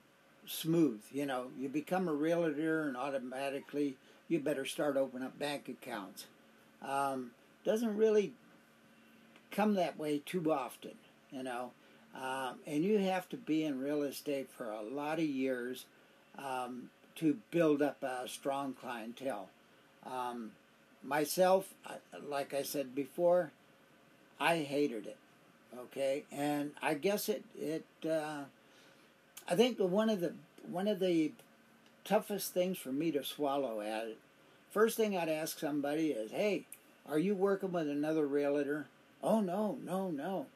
smooth. 0.47 1.01
You 1.11 1.25
know, 1.25 1.47
you 1.59 1.71
become 1.71 2.07
a 2.07 2.13
realtor 2.13 2.83
and 2.87 2.99
automatically 2.99 3.97
you 4.29 4.41
better 4.41 4.65
start 4.65 4.97
opening 4.97 5.27
up 5.27 5.39
bank 5.39 5.69
accounts. 5.69 6.27
Um, 6.83 7.31
doesn't 7.65 7.97
really 7.97 8.33
come 9.51 9.75
that 9.75 9.99
way 9.99 10.21
too 10.25 10.53
often. 10.53 10.93
You 11.31 11.43
know, 11.43 11.71
um, 12.15 12.59
and 12.67 12.85
you 12.85 12.99
have 12.99 13.29
to 13.31 13.37
be 13.37 13.65
in 13.65 13.81
real 13.81 14.03
estate 14.03 14.49
for 14.57 14.71
a 14.71 14.83
lot 14.83 15.19
of 15.19 15.25
years 15.25 15.87
um, 16.39 16.91
to 17.17 17.39
build 17.51 17.83
up 17.83 18.03
a 18.03 18.29
strong 18.29 18.75
clientele. 18.75 19.49
Um, 20.07 20.53
myself, 21.03 21.75
I- 21.87 21.97
like 22.29 22.55
I 22.55 22.63
said 22.63 22.95
before, 22.95 23.51
I 24.41 24.59
hated 24.59 25.07
it. 25.07 25.17
Okay, 25.79 26.25
and 26.33 26.73
I 26.83 26.95
guess 26.95 27.29
it 27.29 27.45
it 27.61 27.85
uh, 28.09 28.45
I 29.49 29.55
think 29.57 29.79
one 29.79 30.11
of 30.11 30.21
the 30.21 30.35
one 30.71 30.89
of 30.89 30.99
the 31.01 31.33
toughest 32.05 32.55
things 32.55 32.79
for 32.79 32.93
me 32.93 33.11
to 33.13 33.25
swallow 33.25 33.81
at 33.81 34.09
it. 34.09 34.19
First 34.75 34.97
thing 34.97 35.17
I'd 35.17 35.29
ask 35.29 35.61
somebody 35.61 36.11
is, 36.11 36.33
"Hey, 36.33 36.65
are 37.09 37.19
you 37.21 37.37
working 37.37 37.71
with 37.71 37.89
another 37.89 38.27
realtor?" 38.27 38.89
"Oh 39.23 39.41
no, 39.41 39.79
no, 39.85 40.11
no." 40.11 40.47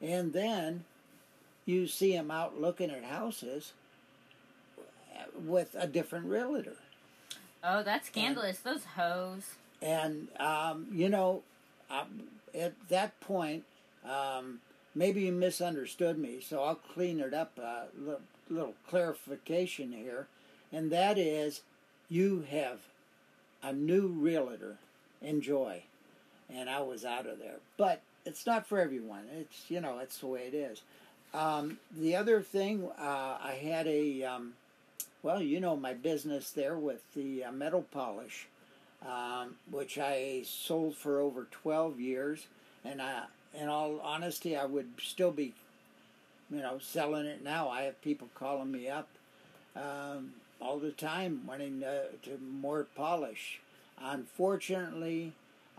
And 0.00 0.32
then 0.32 0.84
you 1.64 1.86
see 1.86 2.10
him 2.16 2.28
out 2.28 2.60
looking 2.60 2.90
at 2.90 3.04
houses 3.04 3.72
with 5.36 5.76
a 5.78 5.86
different 5.86 6.26
realtor. 6.26 6.74
oh, 7.62 7.84
that's 7.84 8.08
scandalous. 8.08 8.58
Those 8.58 8.84
hoes. 8.96 9.54
And 9.80 10.26
um, 10.40 10.88
you 10.90 11.08
know, 11.08 11.44
um, 11.88 12.24
at 12.52 12.72
that 12.88 13.20
point, 13.20 13.62
um, 14.04 14.60
maybe 14.92 15.22
you 15.22 15.30
misunderstood 15.30 16.18
me, 16.18 16.40
so 16.40 16.64
I'll 16.64 16.74
clean 16.74 17.20
it 17.20 17.32
up 17.32 17.56
a 17.58 17.84
little, 17.96 18.22
little 18.50 18.74
clarification 18.88 19.92
here, 19.92 20.26
and 20.72 20.90
that 20.90 21.16
is, 21.16 21.62
you 22.08 22.44
have 22.50 22.80
a 23.62 23.72
new 23.72 24.08
realtor. 24.08 24.76
Enjoy, 25.20 25.82
and 26.52 26.68
I 26.68 26.80
was 26.80 27.04
out 27.04 27.26
of 27.26 27.38
there, 27.38 27.58
but 27.76 28.02
it's 28.26 28.44
not 28.44 28.66
for 28.66 28.80
everyone. 28.80 29.22
It's 29.38 29.70
you 29.70 29.80
know, 29.80 30.00
it's 30.00 30.18
the 30.18 30.26
way 30.26 30.48
it 30.48 30.54
is. 30.54 30.82
Um, 31.32 31.78
the 31.96 32.16
other 32.16 32.42
thing, 32.42 32.88
uh, 32.98 33.38
I 33.42 33.58
had 33.62 33.86
a, 33.86 34.24
um, 34.24 34.54
well, 35.22 35.40
you 35.40 35.60
know, 35.60 35.76
my 35.76 35.94
business 35.94 36.50
there 36.50 36.76
with 36.76 37.02
the 37.14 37.44
uh, 37.44 37.52
metal 37.52 37.86
polish 37.92 38.48
um, 39.06 39.56
which 39.70 39.98
I 39.98 40.42
sold 40.44 40.96
for 40.96 41.20
over 41.20 41.46
12 41.50 42.00
years. 42.00 42.46
And 42.84 43.00
I, 43.00 43.24
in 43.54 43.68
all 43.68 44.00
honesty, 44.00 44.56
I 44.56 44.64
would 44.64 44.90
still 45.02 45.30
be, 45.30 45.54
you 46.50 46.58
know, 46.58 46.78
selling 46.80 47.26
it 47.26 47.42
now. 47.42 47.68
I 47.68 47.82
have 47.82 48.00
people 48.02 48.28
calling 48.34 48.70
me 48.70 48.88
up 48.88 49.08
um, 49.76 50.32
all 50.62 50.78
the 50.78 50.92
time 50.92 51.42
wanting 51.46 51.82
uh, 51.82 52.02
to 52.22 52.38
more 52.38 52.86
polish. 52.94 53.60
Unfortunately, 54.00 55.32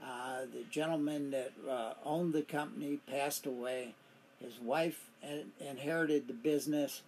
uh, 0.04 0.42
the 0.54 0.64
gentleman 0.70 1.32
that 1.32 1.54
uh, 1.70 1.94
owned 2.06 2.34
the 2.34 2.42
company 2.42 3.00
passed 3.08 3.46
away. 3.46 3.96
His 4.40 4.60
wife 4.60 5.00
inherited 5.60 6.28
the 6.28 6.34
business, 6.34 7.02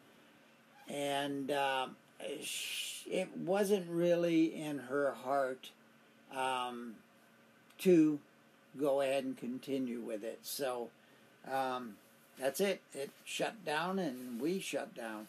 and 0.88 1.51
sh- 2.41 3.01
it 3.11 3.35
wasn't 3.38 3.89
really 3.89 4.55
in 4.55 4.79
her 4.79 5.15
heart 5.23 5.71
um, 6.33 6.95
to 7.79 8.19
go 8.79 9.01
ahead 9.01 9.25
and 9.25 9.38
continue 9.38 9.99
with 9.99 10.23
it. 10.23 10.39
So 10.43 10.89
um, 11.51 11.95
that's 12.39 12.61
it. 12.61 12.81
It 12.93 13.09
shut 13.25 13.65
down, 13.65 13.99
and 13.99 14.39
we 14.39 14.59
shut 14.59 14.95
down. 14.95 15.27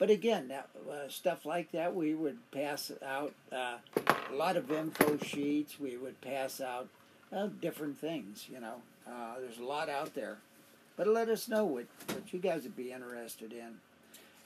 But 0.00 0.08
again, 0.08 0.48
that, 0.48 0.70
uh, 0.90 1.08
stuff 1.10 1.44
like 1.44 1.72
that, 1.72 1.94
we 1.94 2.14
would 2.14 2.38
pass 2.52 2.90
out 3.06 3.34
uh, 3.52 3.76
a 4.32 4.34
lot 4.34 4.56
of 4.56 4.72
info 4.72 5.18
sheets. 5.18 5.78
We 5.78 5.98
would 5.98 6.18
pass 6.22 6.58
out 6.58 6.88
uh, 7.30 7.48
different 7.60 7.98
things. 7.98 8.46
You 8.50 8.60
know, 8.60 8.74
uh, 9.06 9.38
there's 9.38 9.58
a 9.58 9.64
lot 9.64 9.90
out 9.90 10.14
there. 10.14 10.38
But 10.96 11.06
let 11.06 11.28
us 11.28 11.48
know 11.48 11.66
what, 11.66 11.84
what 12.08 12.32
you 12.32 12.38
guys 12.38 12.62
would 12.62 12.76
be 12.76 12.92
interested 12.92 13.52
in. 13.52 13.76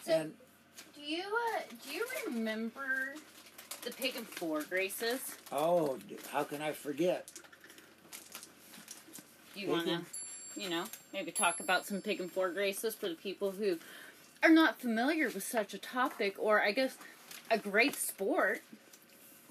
So- 0.05 0.13
and 0.13 0.33
Do 0.97 1.03
you 1.03 1.23
uh, 1.23 1.61
do 1.87 1.95
you 1.95 2.05
remember 2.27 3.15
the 3.85 3.93
Pig-N-Ford 3.93 4.67
races? 4.71 5.21
oh, 5.53 5.99
how 6.33 6.43
can 6.43 6.63
I 6.63 6.73
forget? 6.73 7.31
You 9.55 9.69
want 9.69 9.87
to, 9.87 10.01
you 10.61 10.69
know, 10.69 10.83
maybe 11.13 11.31
talk 11.31 11.61
about 11.61 11.87
some 11.87 12.01
Pig-N-Ford 12.01 12.57
races 12.57 12.97
for 12.97 13.09
the 13.09 13.15
people 13.15 13.53
who 13.53 13.79
are 14.45 14.51
not 14.51 14.79
familiar 14.79 15.29
with 15.29 15.43
such 15.45 15.73
a 15.75 15.79
topic, 15.79 16.35
or 16.39 16.61
I 16.61 16.73
guess 16.73 16.97
a 17.51 17.59
great 17.59 17.97
sport. 17.97 18.63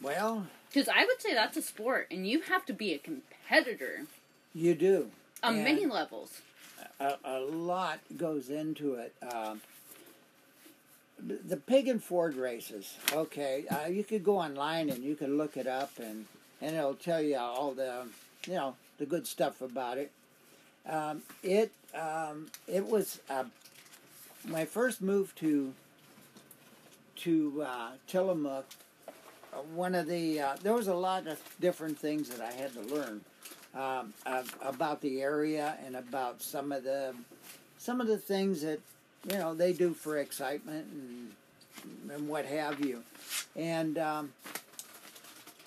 Well, 0.01 0.47
Because 0.69 0.87
I 0.87 1.05
would 1.05 1.21
say 1.21 1.33
that's 1.33 1.57
a 1.57 1.61
sport, 1.61 2.07
and 2.11 2.27
you 2.27 2.41
have 2.41 2.65
to 2.67 2.73
be 2.73 2.93
a 2.93 2.97
competitor 2.97 4.05
you 4.53 4.75
do. 4.75 5.09
on 5.41 5.55
And- 5.55 5.63
many 5.63 5.85
levels. 5.85 6.41
a, 6.99 7.15
a 7.23 7.39
lot 7.39 7.99
goes 8.17 8.49
into 8.49 8.95
it. 8.95 9.13
Um, 9.31 9.61
the 11.19 11.57
Pig-N-Ford 11.57 12.35
races. 12.35 12.95
Okay, 13.13 13.65
uh, 13.69 13.87
you 13.87 14.03
could 14.03 14.23
go 14.23 14.37
online 14.37 14.89
and 14.89 15.03
you 15.03 15.15
can 15.15 15.37
look 15.37 15.55
it 15.57 15.67
up, 15.67 15.91
and 15.99 16.25
and 16.61 16.75
it'll 16.75 16.95
tell 16.95 17.21
you 17.21 17.37
all 17.37 17.71
the 17.73 18.05
you 18.45 18.53
know 18.53 18.75
the 18.97 19.05
good 19.05 19.25
stuff 19.25 19.61
about 19.61 19.97
it. 19.97 20.11
Um, 20.87 21.21
it 21.41 21.71
um, 21.95 22.47
it 22.67 22.85
was 22.85 23.21
uh, 23.29 23.45
I 24.53 24.65
first 24.65 25.01
move 25.01 25.33
to 25.35 25.73
to 27.17 27.63
uh, 27.65 27.91
Tillamook. 28.07 28.65
uh, 29.53 29.57
One 29.75 29.95
of 29.95 30.07
the 30.07 30.41
uh, 30.41 30.55
there 30.61 30.73
was 30.73 30.87
a 30.87 30.95
lot 30.95 31.27
of 31.27 31.39
different 31.59 31.97
things 31.97 32.29
that 32.29 32.41
I 32.41 32.51
had 32.51 32.73
to 32.73 32.81
learn 32.81 33.21
um, 33.75 34.13
about 34.61 35.01
the 35.01 35.21
area 35.21 35.77
and 35.85 35.95
about 35.95 36.41
some 36.41 36.71
of 36.71 36.83
the 36.83 37.13
some 37.77 38.01
of 38.01 38.07
the 38.07 38.17
things 38.17 38.61
that 38.61 38.79
you 39.31 39.37
know 39.37 39.53
they 39.53 39.73
do 39.73 39.93
for 39.93 40.17
excitement 40.17 40.87
and 40.91 41.31
and 42.11 42.27
what 42.27 42.45
have 42.45 42.83
you. 42.83 43.03
And 43.55 43.97
um, 43.97 44.33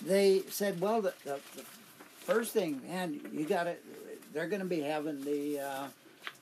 they 0.01 0.43
said, 0.51 0.81
well, 0.81 1.01
the, 1.03 1.15
the, 1.25 1.41
the 1.57 1.63
first 2.19 2.53
thing, 2.53 2.81
man, 2.87 3.21
you 3.33 3.45
got 3.45 3.65
to. 3.65 3.77
They're 4.33 4.49
going 4.49 4.61
to 4.61 4.67
be 4.67 4.81
having 4.81 5.25
the, 5.25 5.61
uh, 5.61 5.85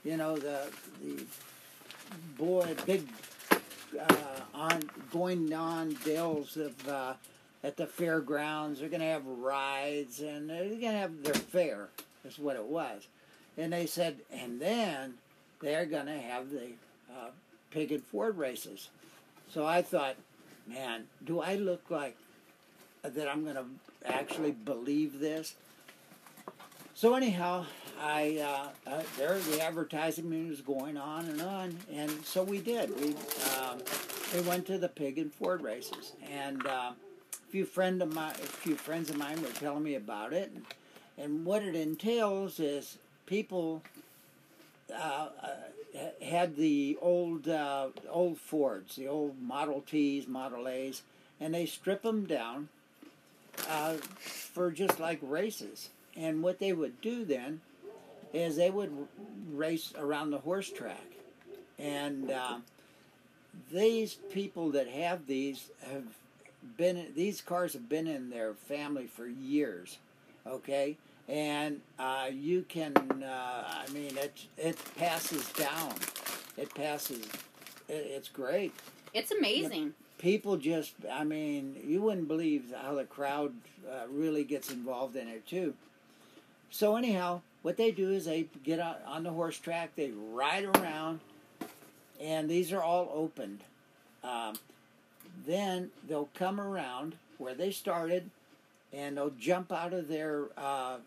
you 0.05 0.17
know, 0.17 0.37
the 0.37 0.67
the 1.03 1.25
boy 2.37 2.75
big 2.87 3.07
uh, 3.99 4.17
on 4.55 4.83
going 5.13 5.53
on 5.53 5.95
deals 6.05 6.57
of. 6.57 6.89
Uh, 6.89 7.15
at 7.65 7.79
the 7.79 7.87
fairgrounds. 7.87 8.79
They're 8.79 8.91
going 8.91 9.01
to 9.01 9.07
have 9.07 9.27
rides 9.27 10.21
and 10.21 10.49
they're 10.49 10.69
going 10.69 10.81
to 10.81 10.91
have 10.91 11.23
their 11.25 11.35
fair, 11.35 11.89
is 12.25 12.39
what 12.39 12.57
it 12.57 12.65
was. 12.65 13.09
And 13.57 13.73
they 13.73 13.87
said, 13.87 14.19
and 14.31 14.61
then 14.61 15.15
they're 15.61 15.87
going 15.87 16.07
to 16.07 16.19
have 16.19 16.51
the 16.51 16.73
uh, 17.11 17.31
Pig-N-Ford 17.71 18.37
races. 18.37 18.91
So 19.51 19.67
I 19.67 19.81
thought, 19.83 20.17
man, 20.69 21.05
do 21.25 21.41
I 21.41 21.55
look 21.55 21.91
like 21.91 22.17
that 23.03 23.29
I'm 23.29 23.45
going 23.45 23.57
to 23.57 23.65
actually 24.05 24.53
believe 24.53 25.19
this? 25.19 25.55
So 26.95 27.15
anyhow, 27.15 27.65
I 28.01 28.39
uh, 28.87 28.91
uh, 28.91 29.03
there 29.17 29.39
the 29.39 29.61
advertising 29.61 30.49
was 30.49 30.61
going 30.61 30.97
on 30.97 31.27
and 31.27 31.41
on, 31.41 31.79
and 31.93 32.11
so 32.25 32.43
we 32.43 32.59
did. 32.59 32.91
We 33.01 33.15
um, 33.59 33.81
we 34.35 34.41
went 34.41 34.67
to 34.67 34.79
the 34.79 34.89
Pig-N-Ford 34.89 35.63
races, 35.63 36.13
and 36.31 36.67
uh, 36.67 36.93
a 36.93 37.51
few 37.51 37.65
friend 37.65 38.03
of 38.03 38.13
my, 38.13 38.31
a 38.31 38.35
few 38.35 38.75
friends 38.75 39.11
of 39.11 39.17
mine 39.17 39.41
were 39.43 39.49
telling 39.51 39.83
me 39.83 39.95
about 39.95 40.33
it, 40.33 40.51
and, 40.55 40.65
and 41.17 41.45
what 41.45 41.63
it 41.63 41.75
entails 41.75 42.59
is 42.59 42.99
people 43.27 43.83
uh, 44.93 45.29
uh, 45.43 46.25
had 46.25 46.57
the 46.57 46.99
old 47.01 47.49
uh, 47.49 47.89
old 48.11 48.39
Fords, 48.39 48.97
the 48.97 49.09
old 49.09 49.41
Model 49.41 49.83
Ts, 49.83 50.27
Model 50.27 50.67
As, 50.67 51.03
and 51.41 51.55
they 51.55 51.67
strip 51.67 52.03
them 52.03 52.27
down 52.27 52.69
for 53.57 54.71
just 54.71 54.99
like 54.99 55.19
races. 55.23 55.91
And 56.17 56.43
what 56.43 56.61
they 56.61 56.73
would 56.73 57.01
do 57.01 57.25
then 57.25 57.61
is 58.35 58.57
they 58.57 58.71
would 58.71 58.93
race 59.53 59.95
around 59.97 60.31
the 60.31 60.39
horse 60.39 60.69
track, 60.69 61.07
and 61.79 62.31
uh, 62.31 62.57
these 63.73 64.15
people 64.33 64.71
that 64.73 64.89
have 64.89 65.27
these 65.27 65.71
have 65.91 66.05
been 66.77 67.07
these 67.15 67.41
cars 67.41 67.73
have 67.73 67.89
been 67.89 68.07
in 68.07 68.31
their 68.31 68.55
family 68.55 69.07
for 69.07 69.27
years, 69.27 69.99
okay, 70.47 70.97
and 71.29 71.81
uh, 71.99 72.27
you 72.33 72.63
can 72.69 72.97
uh, 73.23 73.85
I 73.87 73.91
mean 73.93 74.19
it 74.19 74.47
it 74.59 74.77
passes 74.97 75.49
down, 75.53 75.95
it 76.57 76.75
passes, 76.75 77.25
it, 77.89 77.93
it's 77.93 78.29
great. 78.29 78.75
It's 79.13 79.31
amazing. 79.31 79.95
People 80.19 80.57
just 80.57 80.95
I 81.13 81.23
mean 81.23 81.77
you 81.87 82.03
wouldn't 82.03 82.27
believe 82.29 82.75
how 82.83 82.95
the 82.95 83.05
crowd 83.05 83.53
uh, 83.89 84.09
really 84.11 84.43
gets 84.43 84.73
involved 84.73 85.15
in 85.15 85.29
it 85.29 85.47
too. 85.47 85.75
So 86.71 86.97
anyhow, 86.97 87.43
what 87.65 87.79
they 87.79 87.91
do 87.91 88.11
is 88.11 88.27
they 88.27 88.45
get 88.63 88.79
on 88.79 89.23
the 89.23 89.31
horse 89.31 89.59
track, 89.59 89.93
they 89.97 90.11
ride 90.11 90.65
around, 90.65 91.21
and 92.21 92.47
these 92.47 92.75
are 92.75 92.83
all 92.83 93.11
opened. 93.15 93.61
Um, 94.23 94.57
then 95.47 95.91
they'll 96.07 96.29
come 96.35 96.61
around 96.61 97.17
where 97.39 97.55
they 97.55 97.71
started, 97.71 98.29
and 98.93 99.17
they'll 99.17 99.31
jump 99.31 99.73
out 99.73 99.95
of 99.95 100.09
their 100.09 100.49
uh, 100.59 100.99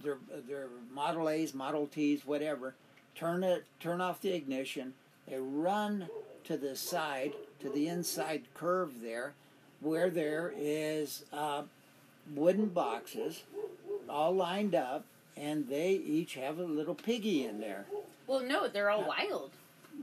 their 0.00 0.18
their 0.48 0.68
Model 0.94 1.28
A's, 1.28 1.54
Model 1.54 1.88
T's, 1.88 2.24
whatever. 2.24 2.76
Turn 3.16 3.42
it, 3.42 3.64
turn 3.80 4.00
off 4.00 4.20
the 4.20 4.32
ignition. 4.32 4.94
They 5.28 5.38
run 5.38 6.08
to 6.44 6.56
the 6.56 6.76
side, 6.76 7.32
to 7.58 7.68
the 7.68 7.88
inside 7.88 8.42
curve 8.54 9.02
there, 9.02 9.32
where 9.80 10.08
there 10.08 10.52
is 10.56 11.24
uh, 11.32 11.62
wooden 12.32 12.66
boxes, 12.66 13.42
all 14.08 14.32
lined 14.32 14.76
up, 14.76 15.04
and 15.40 15.68
they 15.68 15.92
each 15.92 16.34
have 16.34 16.58
a 16.58 16.64
little 16.64 16.94
piggy 16.94 17.46
in 17.46 17.60
there. 17.60 17.86
Well, 18.26 18.40
no, 18.40 18.68
they're 18.68 18.90
all 18.90 19.06
wild 19.06 19.50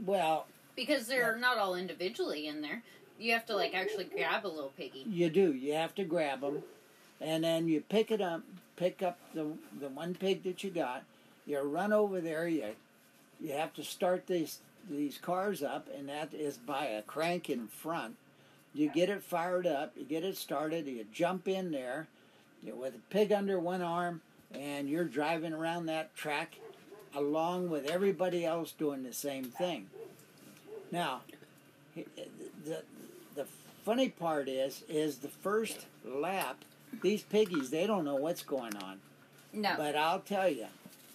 Well, 0.06 0.48
because 0.76 1.08
they're 1.08 1.38
not 1.38 1.58
all 1.58 1.76
individually 1.76 2.48
in 2.48 2.62
there. 2.62 2.82
You 3.20 3.34
have 3.34 3.46
to 3.48 3.56
like 3.56 3.74
actually 3.74 4.06
grab 4.06 4.46
a 4.46 4.48
little 4.48 4.74
piggy. 4.78 5.06
You 5.08 5.30
do. 5.30 5.54
You 5.54 5.74
have 5.74 5.96
to 5.96 6.04
grab 6.04 6.42
them, 6.42 6.64
and 7.22 7.44
then 7.44 7.68
you 7.68 7.82
pick 7.82 8.12
it 8.12 8.22
up. 8.22 8.42
Pick 8.76 9.02
up 9.02 9.18
the 9.34 9.48
the 9.80 9.90
one 9.90 10.14
pig 10.14 10.44
that 10.44 10.64
you 10.64 10.70
got. 10.70 11.04
You 11.46 11.62
run 11.62 11.94
over 11.94 12.22
there. 12.22 12.48
You 12.48 12.76
you 13.40 13.54
have 13.54 13.74
to 13.76 13.84
start 13.84 14.28
these 14.28 14.60
these 14.90 15.18
cars 15.18 15.64
up, 15.64 15.88
and 15.96 16.10
that 16.10 16.34
is 16.34 16.58
by 16.58 16.86
a 16.86 17.02
crank 17.02 17.50
in 17.50 17.68
front. 17.68 18.16
You 18.74 18.90
get 18.90 19.10
it 19.10 19.24
fired 19.24 19.66
up. 19.66 19.94
You 19.98 20.06
get 20.06 20.24
it 20.24 20.38
started. 20.38 20.86
You 20.86 21.06
jump 21.12 21.48
in 21.48 21.72
there 21.72 22.08
you 22.64 22.76
with 22.76 22.96
a 22.96 23.14
pig 23.14 23.32
under 23.32 23.60
one 23.60 23.82
arm, 23.82 24.22
and 24.54 24.90
you're 24.90 25.06
driving 25.06 25.54
around 25.54 25.88
that 25.88 26.16
track 26.16 26.56
along 27.16 27.70
with 27.70 27.86
everybody 27.90 28.46
else 28.46 28.72
doing 28.72 29.04
the 29.04 29.14
same 29.14 29.46
thing. 29.46 29.88
Now, 30.92 31.22
the 31.96 32.84
the 33.36 33.46
funny 33.84 34.10
part 34.10 34.48
is 34.48 34.84
is 34.88 35.18
the 35.18 35.28
first 35.28 35.86
lap. 36.06 36.64
These 37.02 37.24
piggies, 37.24 37.70
they 37.70 37.86
don't 37.86 38.06
know 38.06 38.16
what's 38.16 38.44
going 38.44 38.76
on. 38.78 39.00
No. 39.54 39.74
But 39.78 39.96
I'll 39.96 40.20
tell 40.20 40.50
you, 40.50 40.68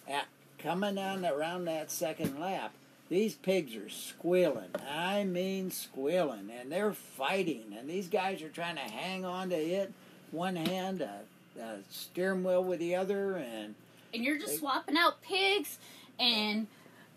at 0.07 0.27
coming 0.59 0.97
on 0.97 1.25
around 1.25 1.65
that 1.65 1.91
second 1.91 2.39
lap, 2.39 2.73
these 3.09 3.35
pigs 3.35 3.75
are 3.75 3.89
squealing. 3.89 4.69
I 4.89 5.23
mean 5.23 5.71
squealing, 5.71 6.49
and 6.59 6.71
they're 6.71 6.93
fighting. 6.93 7.75
And 7.77 7.89
these 7.89 8.07
guys 8.07 8.41
are 8.41 8.49
trying 8.49 8.75
to 8.75 8.81
hang 8.81 9.25
on 9.25 9.49
to 9.49 9.55
it, 9.55 9.91
one 10.31 10.55
hand, 10.55 11.01
a, 11.01 11.21
a 11.59 11.77
steering 11.89 12.43
wheel 12.43 12.63
with 12.63 12.79
the 12.79 12.95
other, 12.95 13.35
and 13.37 13.75
and 14.13 14.23
you're 14.23 14.37
just 14.37 14.51
They- 14.53 14.57
swapping 14.57 14.97
out 14.97 15.21
pigs 15.21 15.77
and 16.19 16.67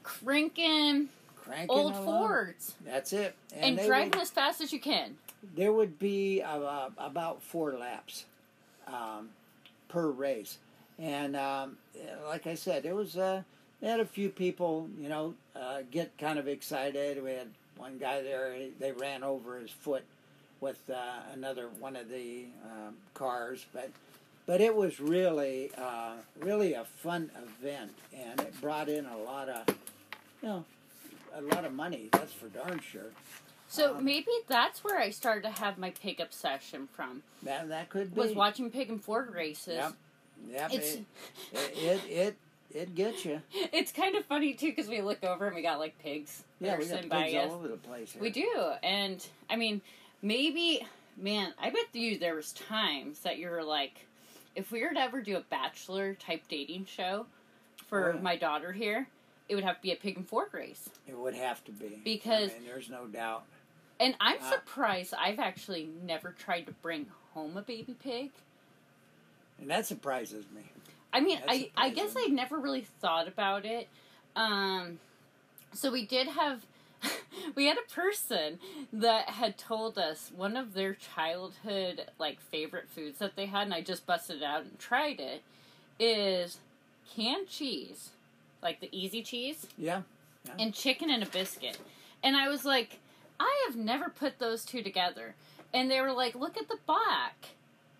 cranking 0.03 1.09
cranking 1.37 1.71
old 1.77 1.93
along. 1.95 2.05
Fords 2.05 2.75
That's 2.85 3.13
it. 3.13 3.35
and, 3.55 3.79
they 3.79 3.87
driving 3.87 4.11
would- 4.11 4.21
as 4.21 4.31
fast 4.31 4.61
as 4.61 4.73
you 4.73 4.81
can. 4.81 5.17
there 5.55 5.73
would 5.73 5.99
be 5.99 6.43
uh, 6.43 6.89
about 6.99 7.43
four 7.43 7.75
laps 7.77 8.25
um, 8.87 9.31
per 9.89 10.09
race, 10.09 10.59
and 10.99 11.37
um, 11.37 11.77
like 12.27 12.47
I 12.47 12.55
said, 12.55 12.85
it 12.87 12.95
was 12.95 13.17
uh, 13.17 13.43
they 13.81 13.89
had 13.89 14.01
a 14.01 14.07
few 14.07 14.29
people, 14.31 14.89
you 15.01 15.09
know, 15.09 15.35
uh, 15.55 15.83
get 15.91 16.17
kind 16.19 16.39
of 16.39 16.49
excited. 16.49 17.23
We 17.23 17.33
had 17.33 17.49
one 17.77 17.99
guy 17.99 18.23
there; 18.23 18.55
he- 18.55 18.73
they 18.79 18.93
ran 18.93 19.23
over 19.23 19.59
his 19.59 19.71
foot 19.71 20.05
with 20.61 20.79
uh, 20.89 21.21
another 21.35 21.69
one 21.81 21.97
of 21.97 22.09
the 22.09 22.47
um, 22.65 22.97
cars, 23.15 23.67
but 23.73 23.91
but 24.47 24.61
it 24.61 24.75
was 24.75 25.01
really 25.01 25.71
uh, 25.77 26.13
really 26.41 26.73
a 26.75 26.85
fun 26.85 27.31
event, 27.61 27.93
and 28.17 28.41
it 28.41 28.61
brought 28.61 28.89
in 28.89 29.07
a 29.07 29.19
lot 29.19 29.49
of 29.49 29.67
you 30.43 30.49
know 30.49 30.65
a 31.35 31.43
lot 31.43 31.65
of 31.65 31.73
money. 31.73 32.09
That's 32.13 32.33
for 32.33 32.49
darn 32.49 32.81
sure. 32.81 33.11
So 33.69 33.97
Um, 33.97 34.05
maybe 34.05 34.31
that's 34.47 34.85
where 34.85 34.99
I 34.99 35.11
started 35.11 35.43
to 35.43 35.51
have 35.61 35.77
my 35.77 35.91
pig 35.91 36.21
obsession 36.21 36.89
from. 36.93 37.23
That 37.43 37.69
that 37.69 37.91
could 37.91 38.15
be 38.15 38.21
Was 38.21 38.33
watching 38.35 38.71
Pig-N-Ford 38.71 39.35
races. 39.35 39.75
Yep. 39.75 39.93
Yep. 40.51 40.71
It's 40.73 40.95
It, 40.95 41.05
it, 41.53 41.75
it 41.77 42.11
it 42.11 42.37
it 42.75 42.95
gets 42.95 43.25
you. 43.25 43.43
it's 43.53 43.91
kind 43.91 44.17
of 44.17 44.25
funny 44.27 44.55
too 44.55 44.67
because 44.69 44.89
we 44.89 45.01
look 45.01 45.23
over 45.25 45.47
and 45.47 45.57
we 45.57 45.63
got 45.63 45.79
like 45.79 45.99
pigs. 45.99 46.45
Yeah, 46.61 46.79
we 46.79 46.87
got 46.87 46.99
pigs 46.99 47.09
by 47.09 47.31
us. 47.33 47.51
all 47.51 47.57
over 47.57 47.69
the 47.69 47.77
place. 47.77 48.13
Here. 48.13 48.23
We 48.23 48.31
do, 48.31 48.73
and 48.83 49.27
I 49.51 49.57
mean, 49.57 49.81
maybe, 50.23 50.87
man, 51.17 51.53
I 51.61 51.71
bet 51.71 51.87
you 51.93 52.19
there 52.19 52.35
was 52.35 52.53
times 52.53 53.21
that 53.21 53.39
you 53.39 53.49
were 53.49 53.63
like, 53.65 54.07
if 54.57 54.73
we 54.73 54.83
were 54.83 54.93
to 54.93 55.01
ever 55.01 55.21
do 55.23 55.37
a 55.37 55.43
bachelor 55.43 56.15
type 56.15 56.43
dating 56.49 56.87
show 56.87 57.27
for 57.89 58.15
yeah. 58.15 58.21
my 58.21 58.37
daughter 58.37 58.73
here, 58.73 59.07
it 59.49 59.55
would 59.55 59.63
have 59.63 59.77
to 59.77 59.83
be 59.83 59.93
a 59.93 59.97
Pig-N-Ford 59.97 60.49
race. 60.53 60.89
It 61.07 61.17
would 61.17 61.35
have 61.35 61.63
to 61.67 61.73
be 61.73 62.01
Because- 62.03 62.51
I 62.51 62.59
mean, 62.59 62.67
there's 62.67 62.89
no 62.89 63.07
doubt. 63.07 63.45
And 64.01 64.17
I'm 64.21 64.39
Uh, 64.41 64.51
surprised 64.51 65.15
I've 65.15 65.39
actually 65.39 65.89
never 66.03 66.33
tried 66.33 66.67
to 66.67 66.73
bring 66.73 67.07
home 67.33 67.57
a 67.57 67.63
baby 67.63 67.95
pig. 67.95 68.31
And 69.59 69.71
that 69.71 69.87
surprises 69.87 70.45
me. 70.55 70.63
I 71.13 71.21
mean, 71.21 71.41
I, 71.49 71.71
I 71.77 71.91
guess 71.91 72.09
surprises 72.09 72.31
I 72.31 72.35
never 72.35 72.59
really 72.59 72.83
thought 73.01 73.29
about 73.29 73.65
it. 73.65 73.89
Um, 74.35 74.99
so 75.73 75.91
we 75.91 76.05
did 76.05 76.29
have, 76.29 76.67
we 77.55 77.67
had 77.67 77.77
a 77.79 77.93
person 77.95 78.59
that 78.93 79.31
had 79.31 79.59
told 79.59 79.99
us 79.99 80.31
one 80.35 80.57
of 80.57 80.75
their 80.75 80.95
childhood 80.95 82.07
like 82.19 82.41
favorite 82.41 82.89
foods 82.89 83.19
that 83.19 83.37
they 83.37 83.47
had, 83.47 83.63
and 83.65 83.75
I 83.75 83.81
just 83.83 84.07
busted 84.07 84.37
it 84.39 84.43
out 84.43 84.63
and 84.63 84.79
tried 84.79 85.21
it. 85.21 85.43
Is 85.99 86.59
canned 87.15 87.49
cheese, 87.49 88.11
like 88.63 88.81
the 88.81 88.89
easy 88.93 89.23
cheese, 89.23 89.67
Yeah. 89.79 90.03
and 90.59 90.75
chicken 90.75 91.09
and 91.11 91.23
a 91.23 91.27
biscuit. 91.27 91.79
And 92.23 92.37
I 92.37 92.49
was 92.49 92.65
like, 92.65 92.99
I 93.41 93.65
have 93.67 93.77
never 93.77 94.09
put 94.11 94.39
those 94.39 94.65
two 94.65 94.83
together. 94.83 95.35
And 95.73 95.91
they 95.91 96.01
were 96.01 96.13
like, 96.13 96.35
look 96.35 96.57
at 96.57 96.69
the 96.69 96.79
back. 96.87 97.35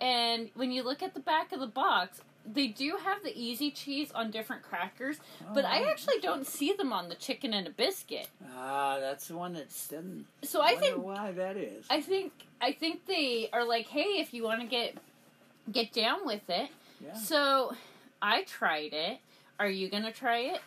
And 0.01 0.51
when 0.55 0.73
you 0.73 0.83
look 0.83 1.03
at 1.03 1.15
the 1.15 1.21
back 1.21 1.53
of 1.53 1.61
the 1.61 1.67
box, 1.67 2.21
they 2.53 2.69
do 2.69 2.97
have 3.03 3.23
the 3.23 3.37
easy 3.37 3.71
cheese 3.71 4.11
on 4.15 4.31
different 4.31 4.63
crackers, 4.63 5.19
but 5.53 5.65
I 5.65 5.83
Oh. 5.83 5.89
actually 5.89 6.21
don't 6.21 6.47
see 6.47 6.73
them 6.73 6.93
on 6.93 7.09
the 7.09 7.15
chicken 7.15 7.53
and 7.53 7.67
a 7.67 7.71
biscuit. 7.71 8.29
Ah, 8.57 8.99
that's 9.01 9.29
the 9.29 9.37
one 9.37 9.55
that's 9.55 9.89
doesn't. 9.89 10.27
So 10.43 10.61
I 10.61 10.75
wonder 10.75 10.81
think 10.81 11.05
why 11.05 11.33
that 11.33 11.57
is. 11.57 11.87
I 11.91 12.01
think 12.01 12.33
I 12.61 12.73
think 12.73 13.07
they 13.07 13.49
are 13.53 13.65
like, 13.65 13.87
hey, 13.89 14.21
if 14.21 14.33
you 14.33 14.45
want 14.45 14.61
to 14.61 14.67
get 14.67 14.97
get 15.71 15.93
down 15.93 16.25
with 16.25 16.49
it. 16.49 16.71
yeah. 17.05 17.15
So 17.15 17.75
I 18.23 18.43
tried 18.45 18.93
it. 18.93 19.19
Are 19.59 19.69
you 19.69 19.89
gonna 19.89 20.13
try 20.13 20.39
it? 20.39 20.61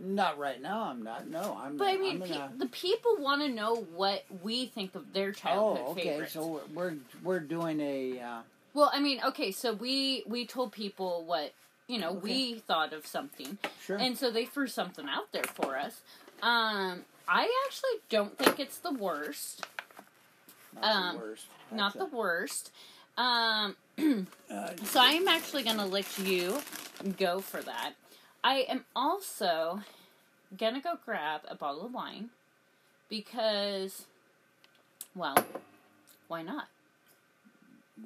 Not 0.00 0.38
right 0.38 0.60
now. 0.60 0.82
I'm 0.84 1.02
not. 1.02 1.28
No, 1.28 1.58
I'm. 1.60 1.76
But 1.76 1.88
I 1.88 1.96
mean, 1.96 2.20
pe- 2.20 2.56
the 2.56 2.66
people 2.66 3.16
want 3.18 3.42
to 3.42 3.48
know 3.48 3.74
what 3.96 4.24
we 4.42 4.66
think 4.66 4.94
of 4.94 5.12
their 5.12 5.32
childhood 5.32 5.84
oh, 5.86 5.90
okay. 5.92 6.02
favorites. 6.04 6.32
So 6.34 6.46
we're 6.46 6.60
we're, 6.74 6.96
we're 7.22 7.40
doing 7.40 7.80
a. 7.80 8.20
Uh, 8.20 8.40
Well, 8.74 8.90
I 8.92 9.00
mean, 9.00 9.20
okay, 9.24 9.52
so 9.52 9.72
we 9.72 10.24
we 10.26 10.46
told 10.46 10.72
people 10.72 11.24
what 11.24 11.52
you 11.88 11.98
know 11.98 12.12
we 12.12 12.54
thought 12.54 12.92
of 12.92 13.06
something, 13.06 13.58
sure. 13.84 13.98
and 13.98 14.16
so 14.16 14.30
they 14.30 14.44
threw 14.44 14.66
something 14.66 15.06
out 15.08 15.30
there 15.32 15.44
for 15.44 15.76
us. 15.76 16.00
Um, 16.42 17.04
I 17.28 17.48
actually 17.66 18.00
don't 18.08 18.36
think 18.38 18.58
it's 18.58 18.78
the 18.78 18.92
worst, 18.92 19.66
not 20.74 20.84
um, 20.84 21.16
the 21.16 21.22
worst. 21.22 21.46
not 21.70 21.98
the 21.98 22.06
worst. 22.06 22.72
Um, 23.18 23.76
uh, 24.50 24.70
so 24.84 25.00
I 25.00 25.12
am 25.12 25.28
actually 25.28 25.64
gonna 25.64 25.86
let 25.86 26.18
you 26.18 26.60
go 27.18 27.40
for 27.40 27.60
that. 27.60 27.92
I 28.42 28.60
am 28.68 28.84
also 28.96 29.80
gonna 30.56 30.80
go 30.80 30.98
grab 31.04 31.42
a 31.48 31.54
bottle 31.54 31.86
of 31.86 31.92
wine 31.92 32.30
because, 33.10 34.06
well, 35.14 35.36
why 36.28 36.42
not? 36.42 36.68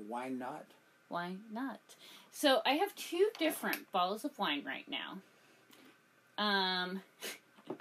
Why 0.08 0.28
not? 0.28 0.64
Why 1.08 1.36
not? 1.52 1.80
So 2.32 2.60
I 2.66 2.72
have 2.72 2.94
two 2.94 3.28
different 3.38 3.90
bottles 3.92 4.24
of 4.24 4.38
wine 4.38 4.62
right 4.66 4.86
now. 4.88 5.18
Um, 6.38 7.02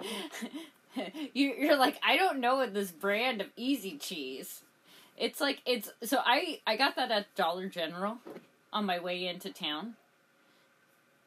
you, 1.34 1.54
you're 1.58 1.76
like, 1.76 1.98
I 2.02 2.16
don't 2.16 2.38
know 2.40 2.56
what 2.56 2.72
this 2.74 2.90
brand 2.90 3.40
of 3.40 3.48
Easy 3.56 3.98
Cheese. 3.98 4.62
It's 5.18 5.40
like 5.40 5.60
it's 5.66 5.90
so 6.02 6.18
I 6.24 6.60
I 6.66 6.76
got 6.76 6.96
that 6.96 7.10
at 7.10 7.34
Dollar 7.34 7.68
General 7.68 8.18
on 8.72 8.84
my 8.84 8.98
way 8.98 9.26
into 9.26 9.50
town. 9.50 9.94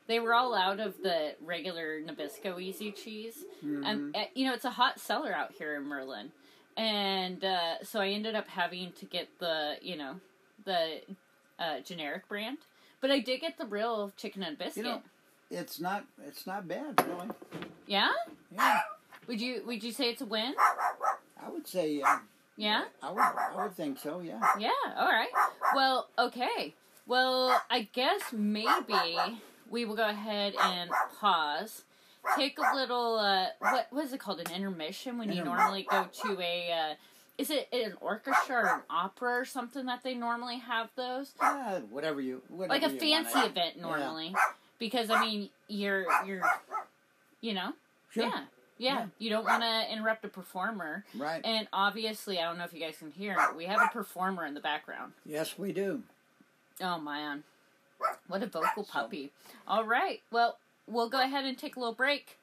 they 0.08 0.20
were 0.20 0.34
all 0.34 0.56
out 0.56 0.80
of 0.80 1.02
the 1.04 1.36
regular 1.44 2.00
Nabisco 2.02 2.60
Easy 2.62 2.92
cheese. 2.92 3.46
Mhm. 3.64 3.86
And 3.86 4.16
uh, 4.16 4.26
you 4.36 4.46
know, 4.46 4.54
it's 4.54 4.66
a 4.66 4.72
hot 4.72 5.00
seller 5.00 5.34
out 5.34 5.52
here 5.54 5.76
in 5.76 5.84
Merlin, 5.84 6.32
and 6.78 7.44
uh, 7.44 7.84
so 7.84 8.00
I 8.00 8.10
ended 8.10 8.36
up 8.36 8.48
having 8.48 8.92
to 8.94 9.06
get 9.06 9.28
the 9.40 9.78
you 9.82 9.96
know 9.98 10.20
the 10.70 11.02
uh, 11.64 11.80
generic 11.82 12.28
brand, 12.30 12.60
but 13.02 13.10
I 13.12 13.20
did 13.20 13.42
get 13.42 13.58
the 13.58 13.66
real 13.66 14.12
chicken 14.16 14.44
and 14.44 14.58
biscuit. 14.58 14.86
You 14.86 14.92
know, 14.92 15.02
it's 15.50 15.80
not 15.80 16.06
it's 16.28 16.46
not 16.46 16.68
bad 16.68 17.04
really. 17.08 17.30
yeah, 17.88 18.12
Yeah, 18.54 18.80
would 19.28 19.42
you 19.42 19.64
would 19.66 19.84
you 19.84 19.92
say 19.92 20.10
it's 20.10 20.22
a 20.22 20.26
win? 20.26 20.54
I 21.44 21.50
would 21.50 21.68
say 21.68 22.02
uh, 22.02 22.20
Yeah, 22.56 22.84
I 23.02 23.12
would 23.12 23.20
I 23.20 23.64
would 23.64 23.76
think 23.76 24.00
so. 24.00 24.20
Yeah. 24.20 24.40
yeah. 24.60 24.70
All 24.98 25.08
right. 25.08 25.30
Well, 25.74 26.08
okay. 26.18 26.76
Well, 27.08 27.60
I 27.72 27.88
guess 27.92 28.22
maybe 28.32 28.96
we 29.70 29.86
will 29.86 29.96
go 29.96 30.08
ahead 30.08 30.54
and 30.62 30.92
pause. 31.20 31.84
Take 32.38 32.60
a 32.60 32.76
little. 32.76 33.18
Uh, 33.18 33.48
what 33.60 33.88
what 33.90 34.06
is 34.06 34.14
it 34.14 34.20
called? 34.20 34.40
An 34.42 34.54
intermission 34.54 35.18
when 35.18 35.32
you 35.32 35.44
normally 35.44 35.88
go 35.90 36.08
to 36.24 36.40
a. 36.40 36.72
Uh, 36.72 36.94
is 37.40 37.50
it 37.50 37.68
an 37.72 37.94
orchestra 38.02 38.56
or 38.58 38.68
an 38.68 38.82
opera 38.90 39.40
or 39.40 39.46
something 39.46 39.86
that 39.86 40.04
they 40.04 40.14
normally 40.14 40.58
have 40.60 40.90
those? 40.96 41.32
Uh, 41.40 41.80
whatever 41.90 42.20
you 42.22 42.42
whatever 42.50 42.74
like 42.74 42.84
a 42.84 42.90
fancy 43.00 43.34
wanna- 43.34 43.48
event 43.48 43.74
Yeah. 43.78 43.82
normally 43.82 44.36
because 44.78 45.10
i 45.10 45.20
mean 45.22 45.50
you're 45.68 46.06
you're 46.26 46.42
you 47.42 47.54
know 47.54 47.74
Sure. 48.12 48.24
yeah, 48.24 48.32
yeah 48.78 48.94
Yeah. 49.00 49.06
you 49.18 49.30
don't 49.30 49.44
want 49.46 49.62
to 49.64 49.92
interrupt 49.94 50.24
a 50.26 50.30
performer 50.30 51.04
Right. 51.16 51.42
and 51.46 51.68
obviously 51.74 52.40
i 52.40 52.44
don't 52.44 52.58
know 52.58 52.64
if 52.66 52.74
you 52.74 52.80
guys 52.80 52.98
can 52.98 53.12
hear 53.12 53.34
it 53.40 53.56
we 53.56 53.66
have 53.66 53.82
a 53.82 53.88
performer 53.88 54.46
in 54.46 54.54
the 54.54 54.62
background 54.62 55.14
Yes, 55.26 55.58
we 55.58 55.72
do. 55.74 56.04
oh 56.82 56.98
man 57.00 57.44
what 58.28 58.42
a 58.44 58.48
vocal 58.48 58.84
puppy 58.86 59.32
all 59.68 59.84
right 59.86 60.22
well 60.32 60.58
we'll 60.88 61.10
go 61.10 61.22
ahead 61.22 61.46
and 61.46 61.58
take 61.58 61.76
a 61.76 61.80
little 61.80 61.94
break 61.94 62.39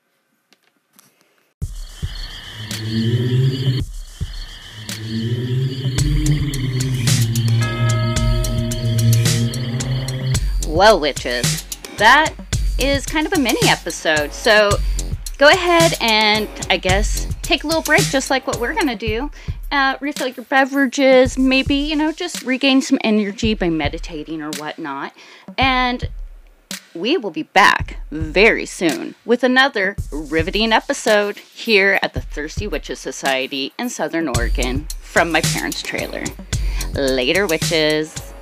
Well, 10.77 11.01
witches, 11.01 11.65
that 11.97 12.35
is 12.79 13.07
kind 13.07 13.27
of 13.27 13.33
a 13.33 13.39
mini 13.39 13.67
episode. 13.67 14.35
So 14.35 14.69
go 15.39 15.49
ahead 15.49 15.95
and, 16.03 16.51
I 16.69 16.77
guess, 16.77 17.27
take 17.41 17.65
a 17.65 17.67
little 17.67 17.81
break, 17.81 18.03
just 18.03 18.29
like 18.29 18.47
what 18.47 18.61
we're 18.61 18.75
going 18.75 18.89
to 18.89 18.95
do. 18.95 19.31
Uh, 19.73 19.97
refill 20.03 20.29
your 20.29 20.45
beverages, 20.45 21.39
maybe, 21.39 21.77
you 21.77 21.97
know, 21.97 22.13
just 22.13 22.43
regain 22.43 22.83
some 22.83 22.99
energy 23.03 23.55
by 23.55 23.71
meditating 23.71 24.43
or 24.43 24.51
whatnot. 24.59 25.15
And 25.57 26.11
we 26.95 27.17
will 27.17 27.31
be 27.31 27.45
back 27.45 27.97
very 28.11 28.67
soon 28.67 29.15
with 29.25 29.43
another 29.43 29.97
riveting 30.13 30.75
episode 30.75 31.39
here 31.39 31.99
at 32.03 32.13
the 32.13 32.21
Thirsty 32.21 32.67
Witches 32.67 32.99
Society 32.99 33.73
in 33.79 33.89
Southern 33.89 34.29
Oregon 34.29 34.87
from 35.01 35.33
my 35.33 35.41
parents' 35.41 35.81
trailer. 35.81 36.25
Later, 36.93 37.47
witches. 37.47 38.35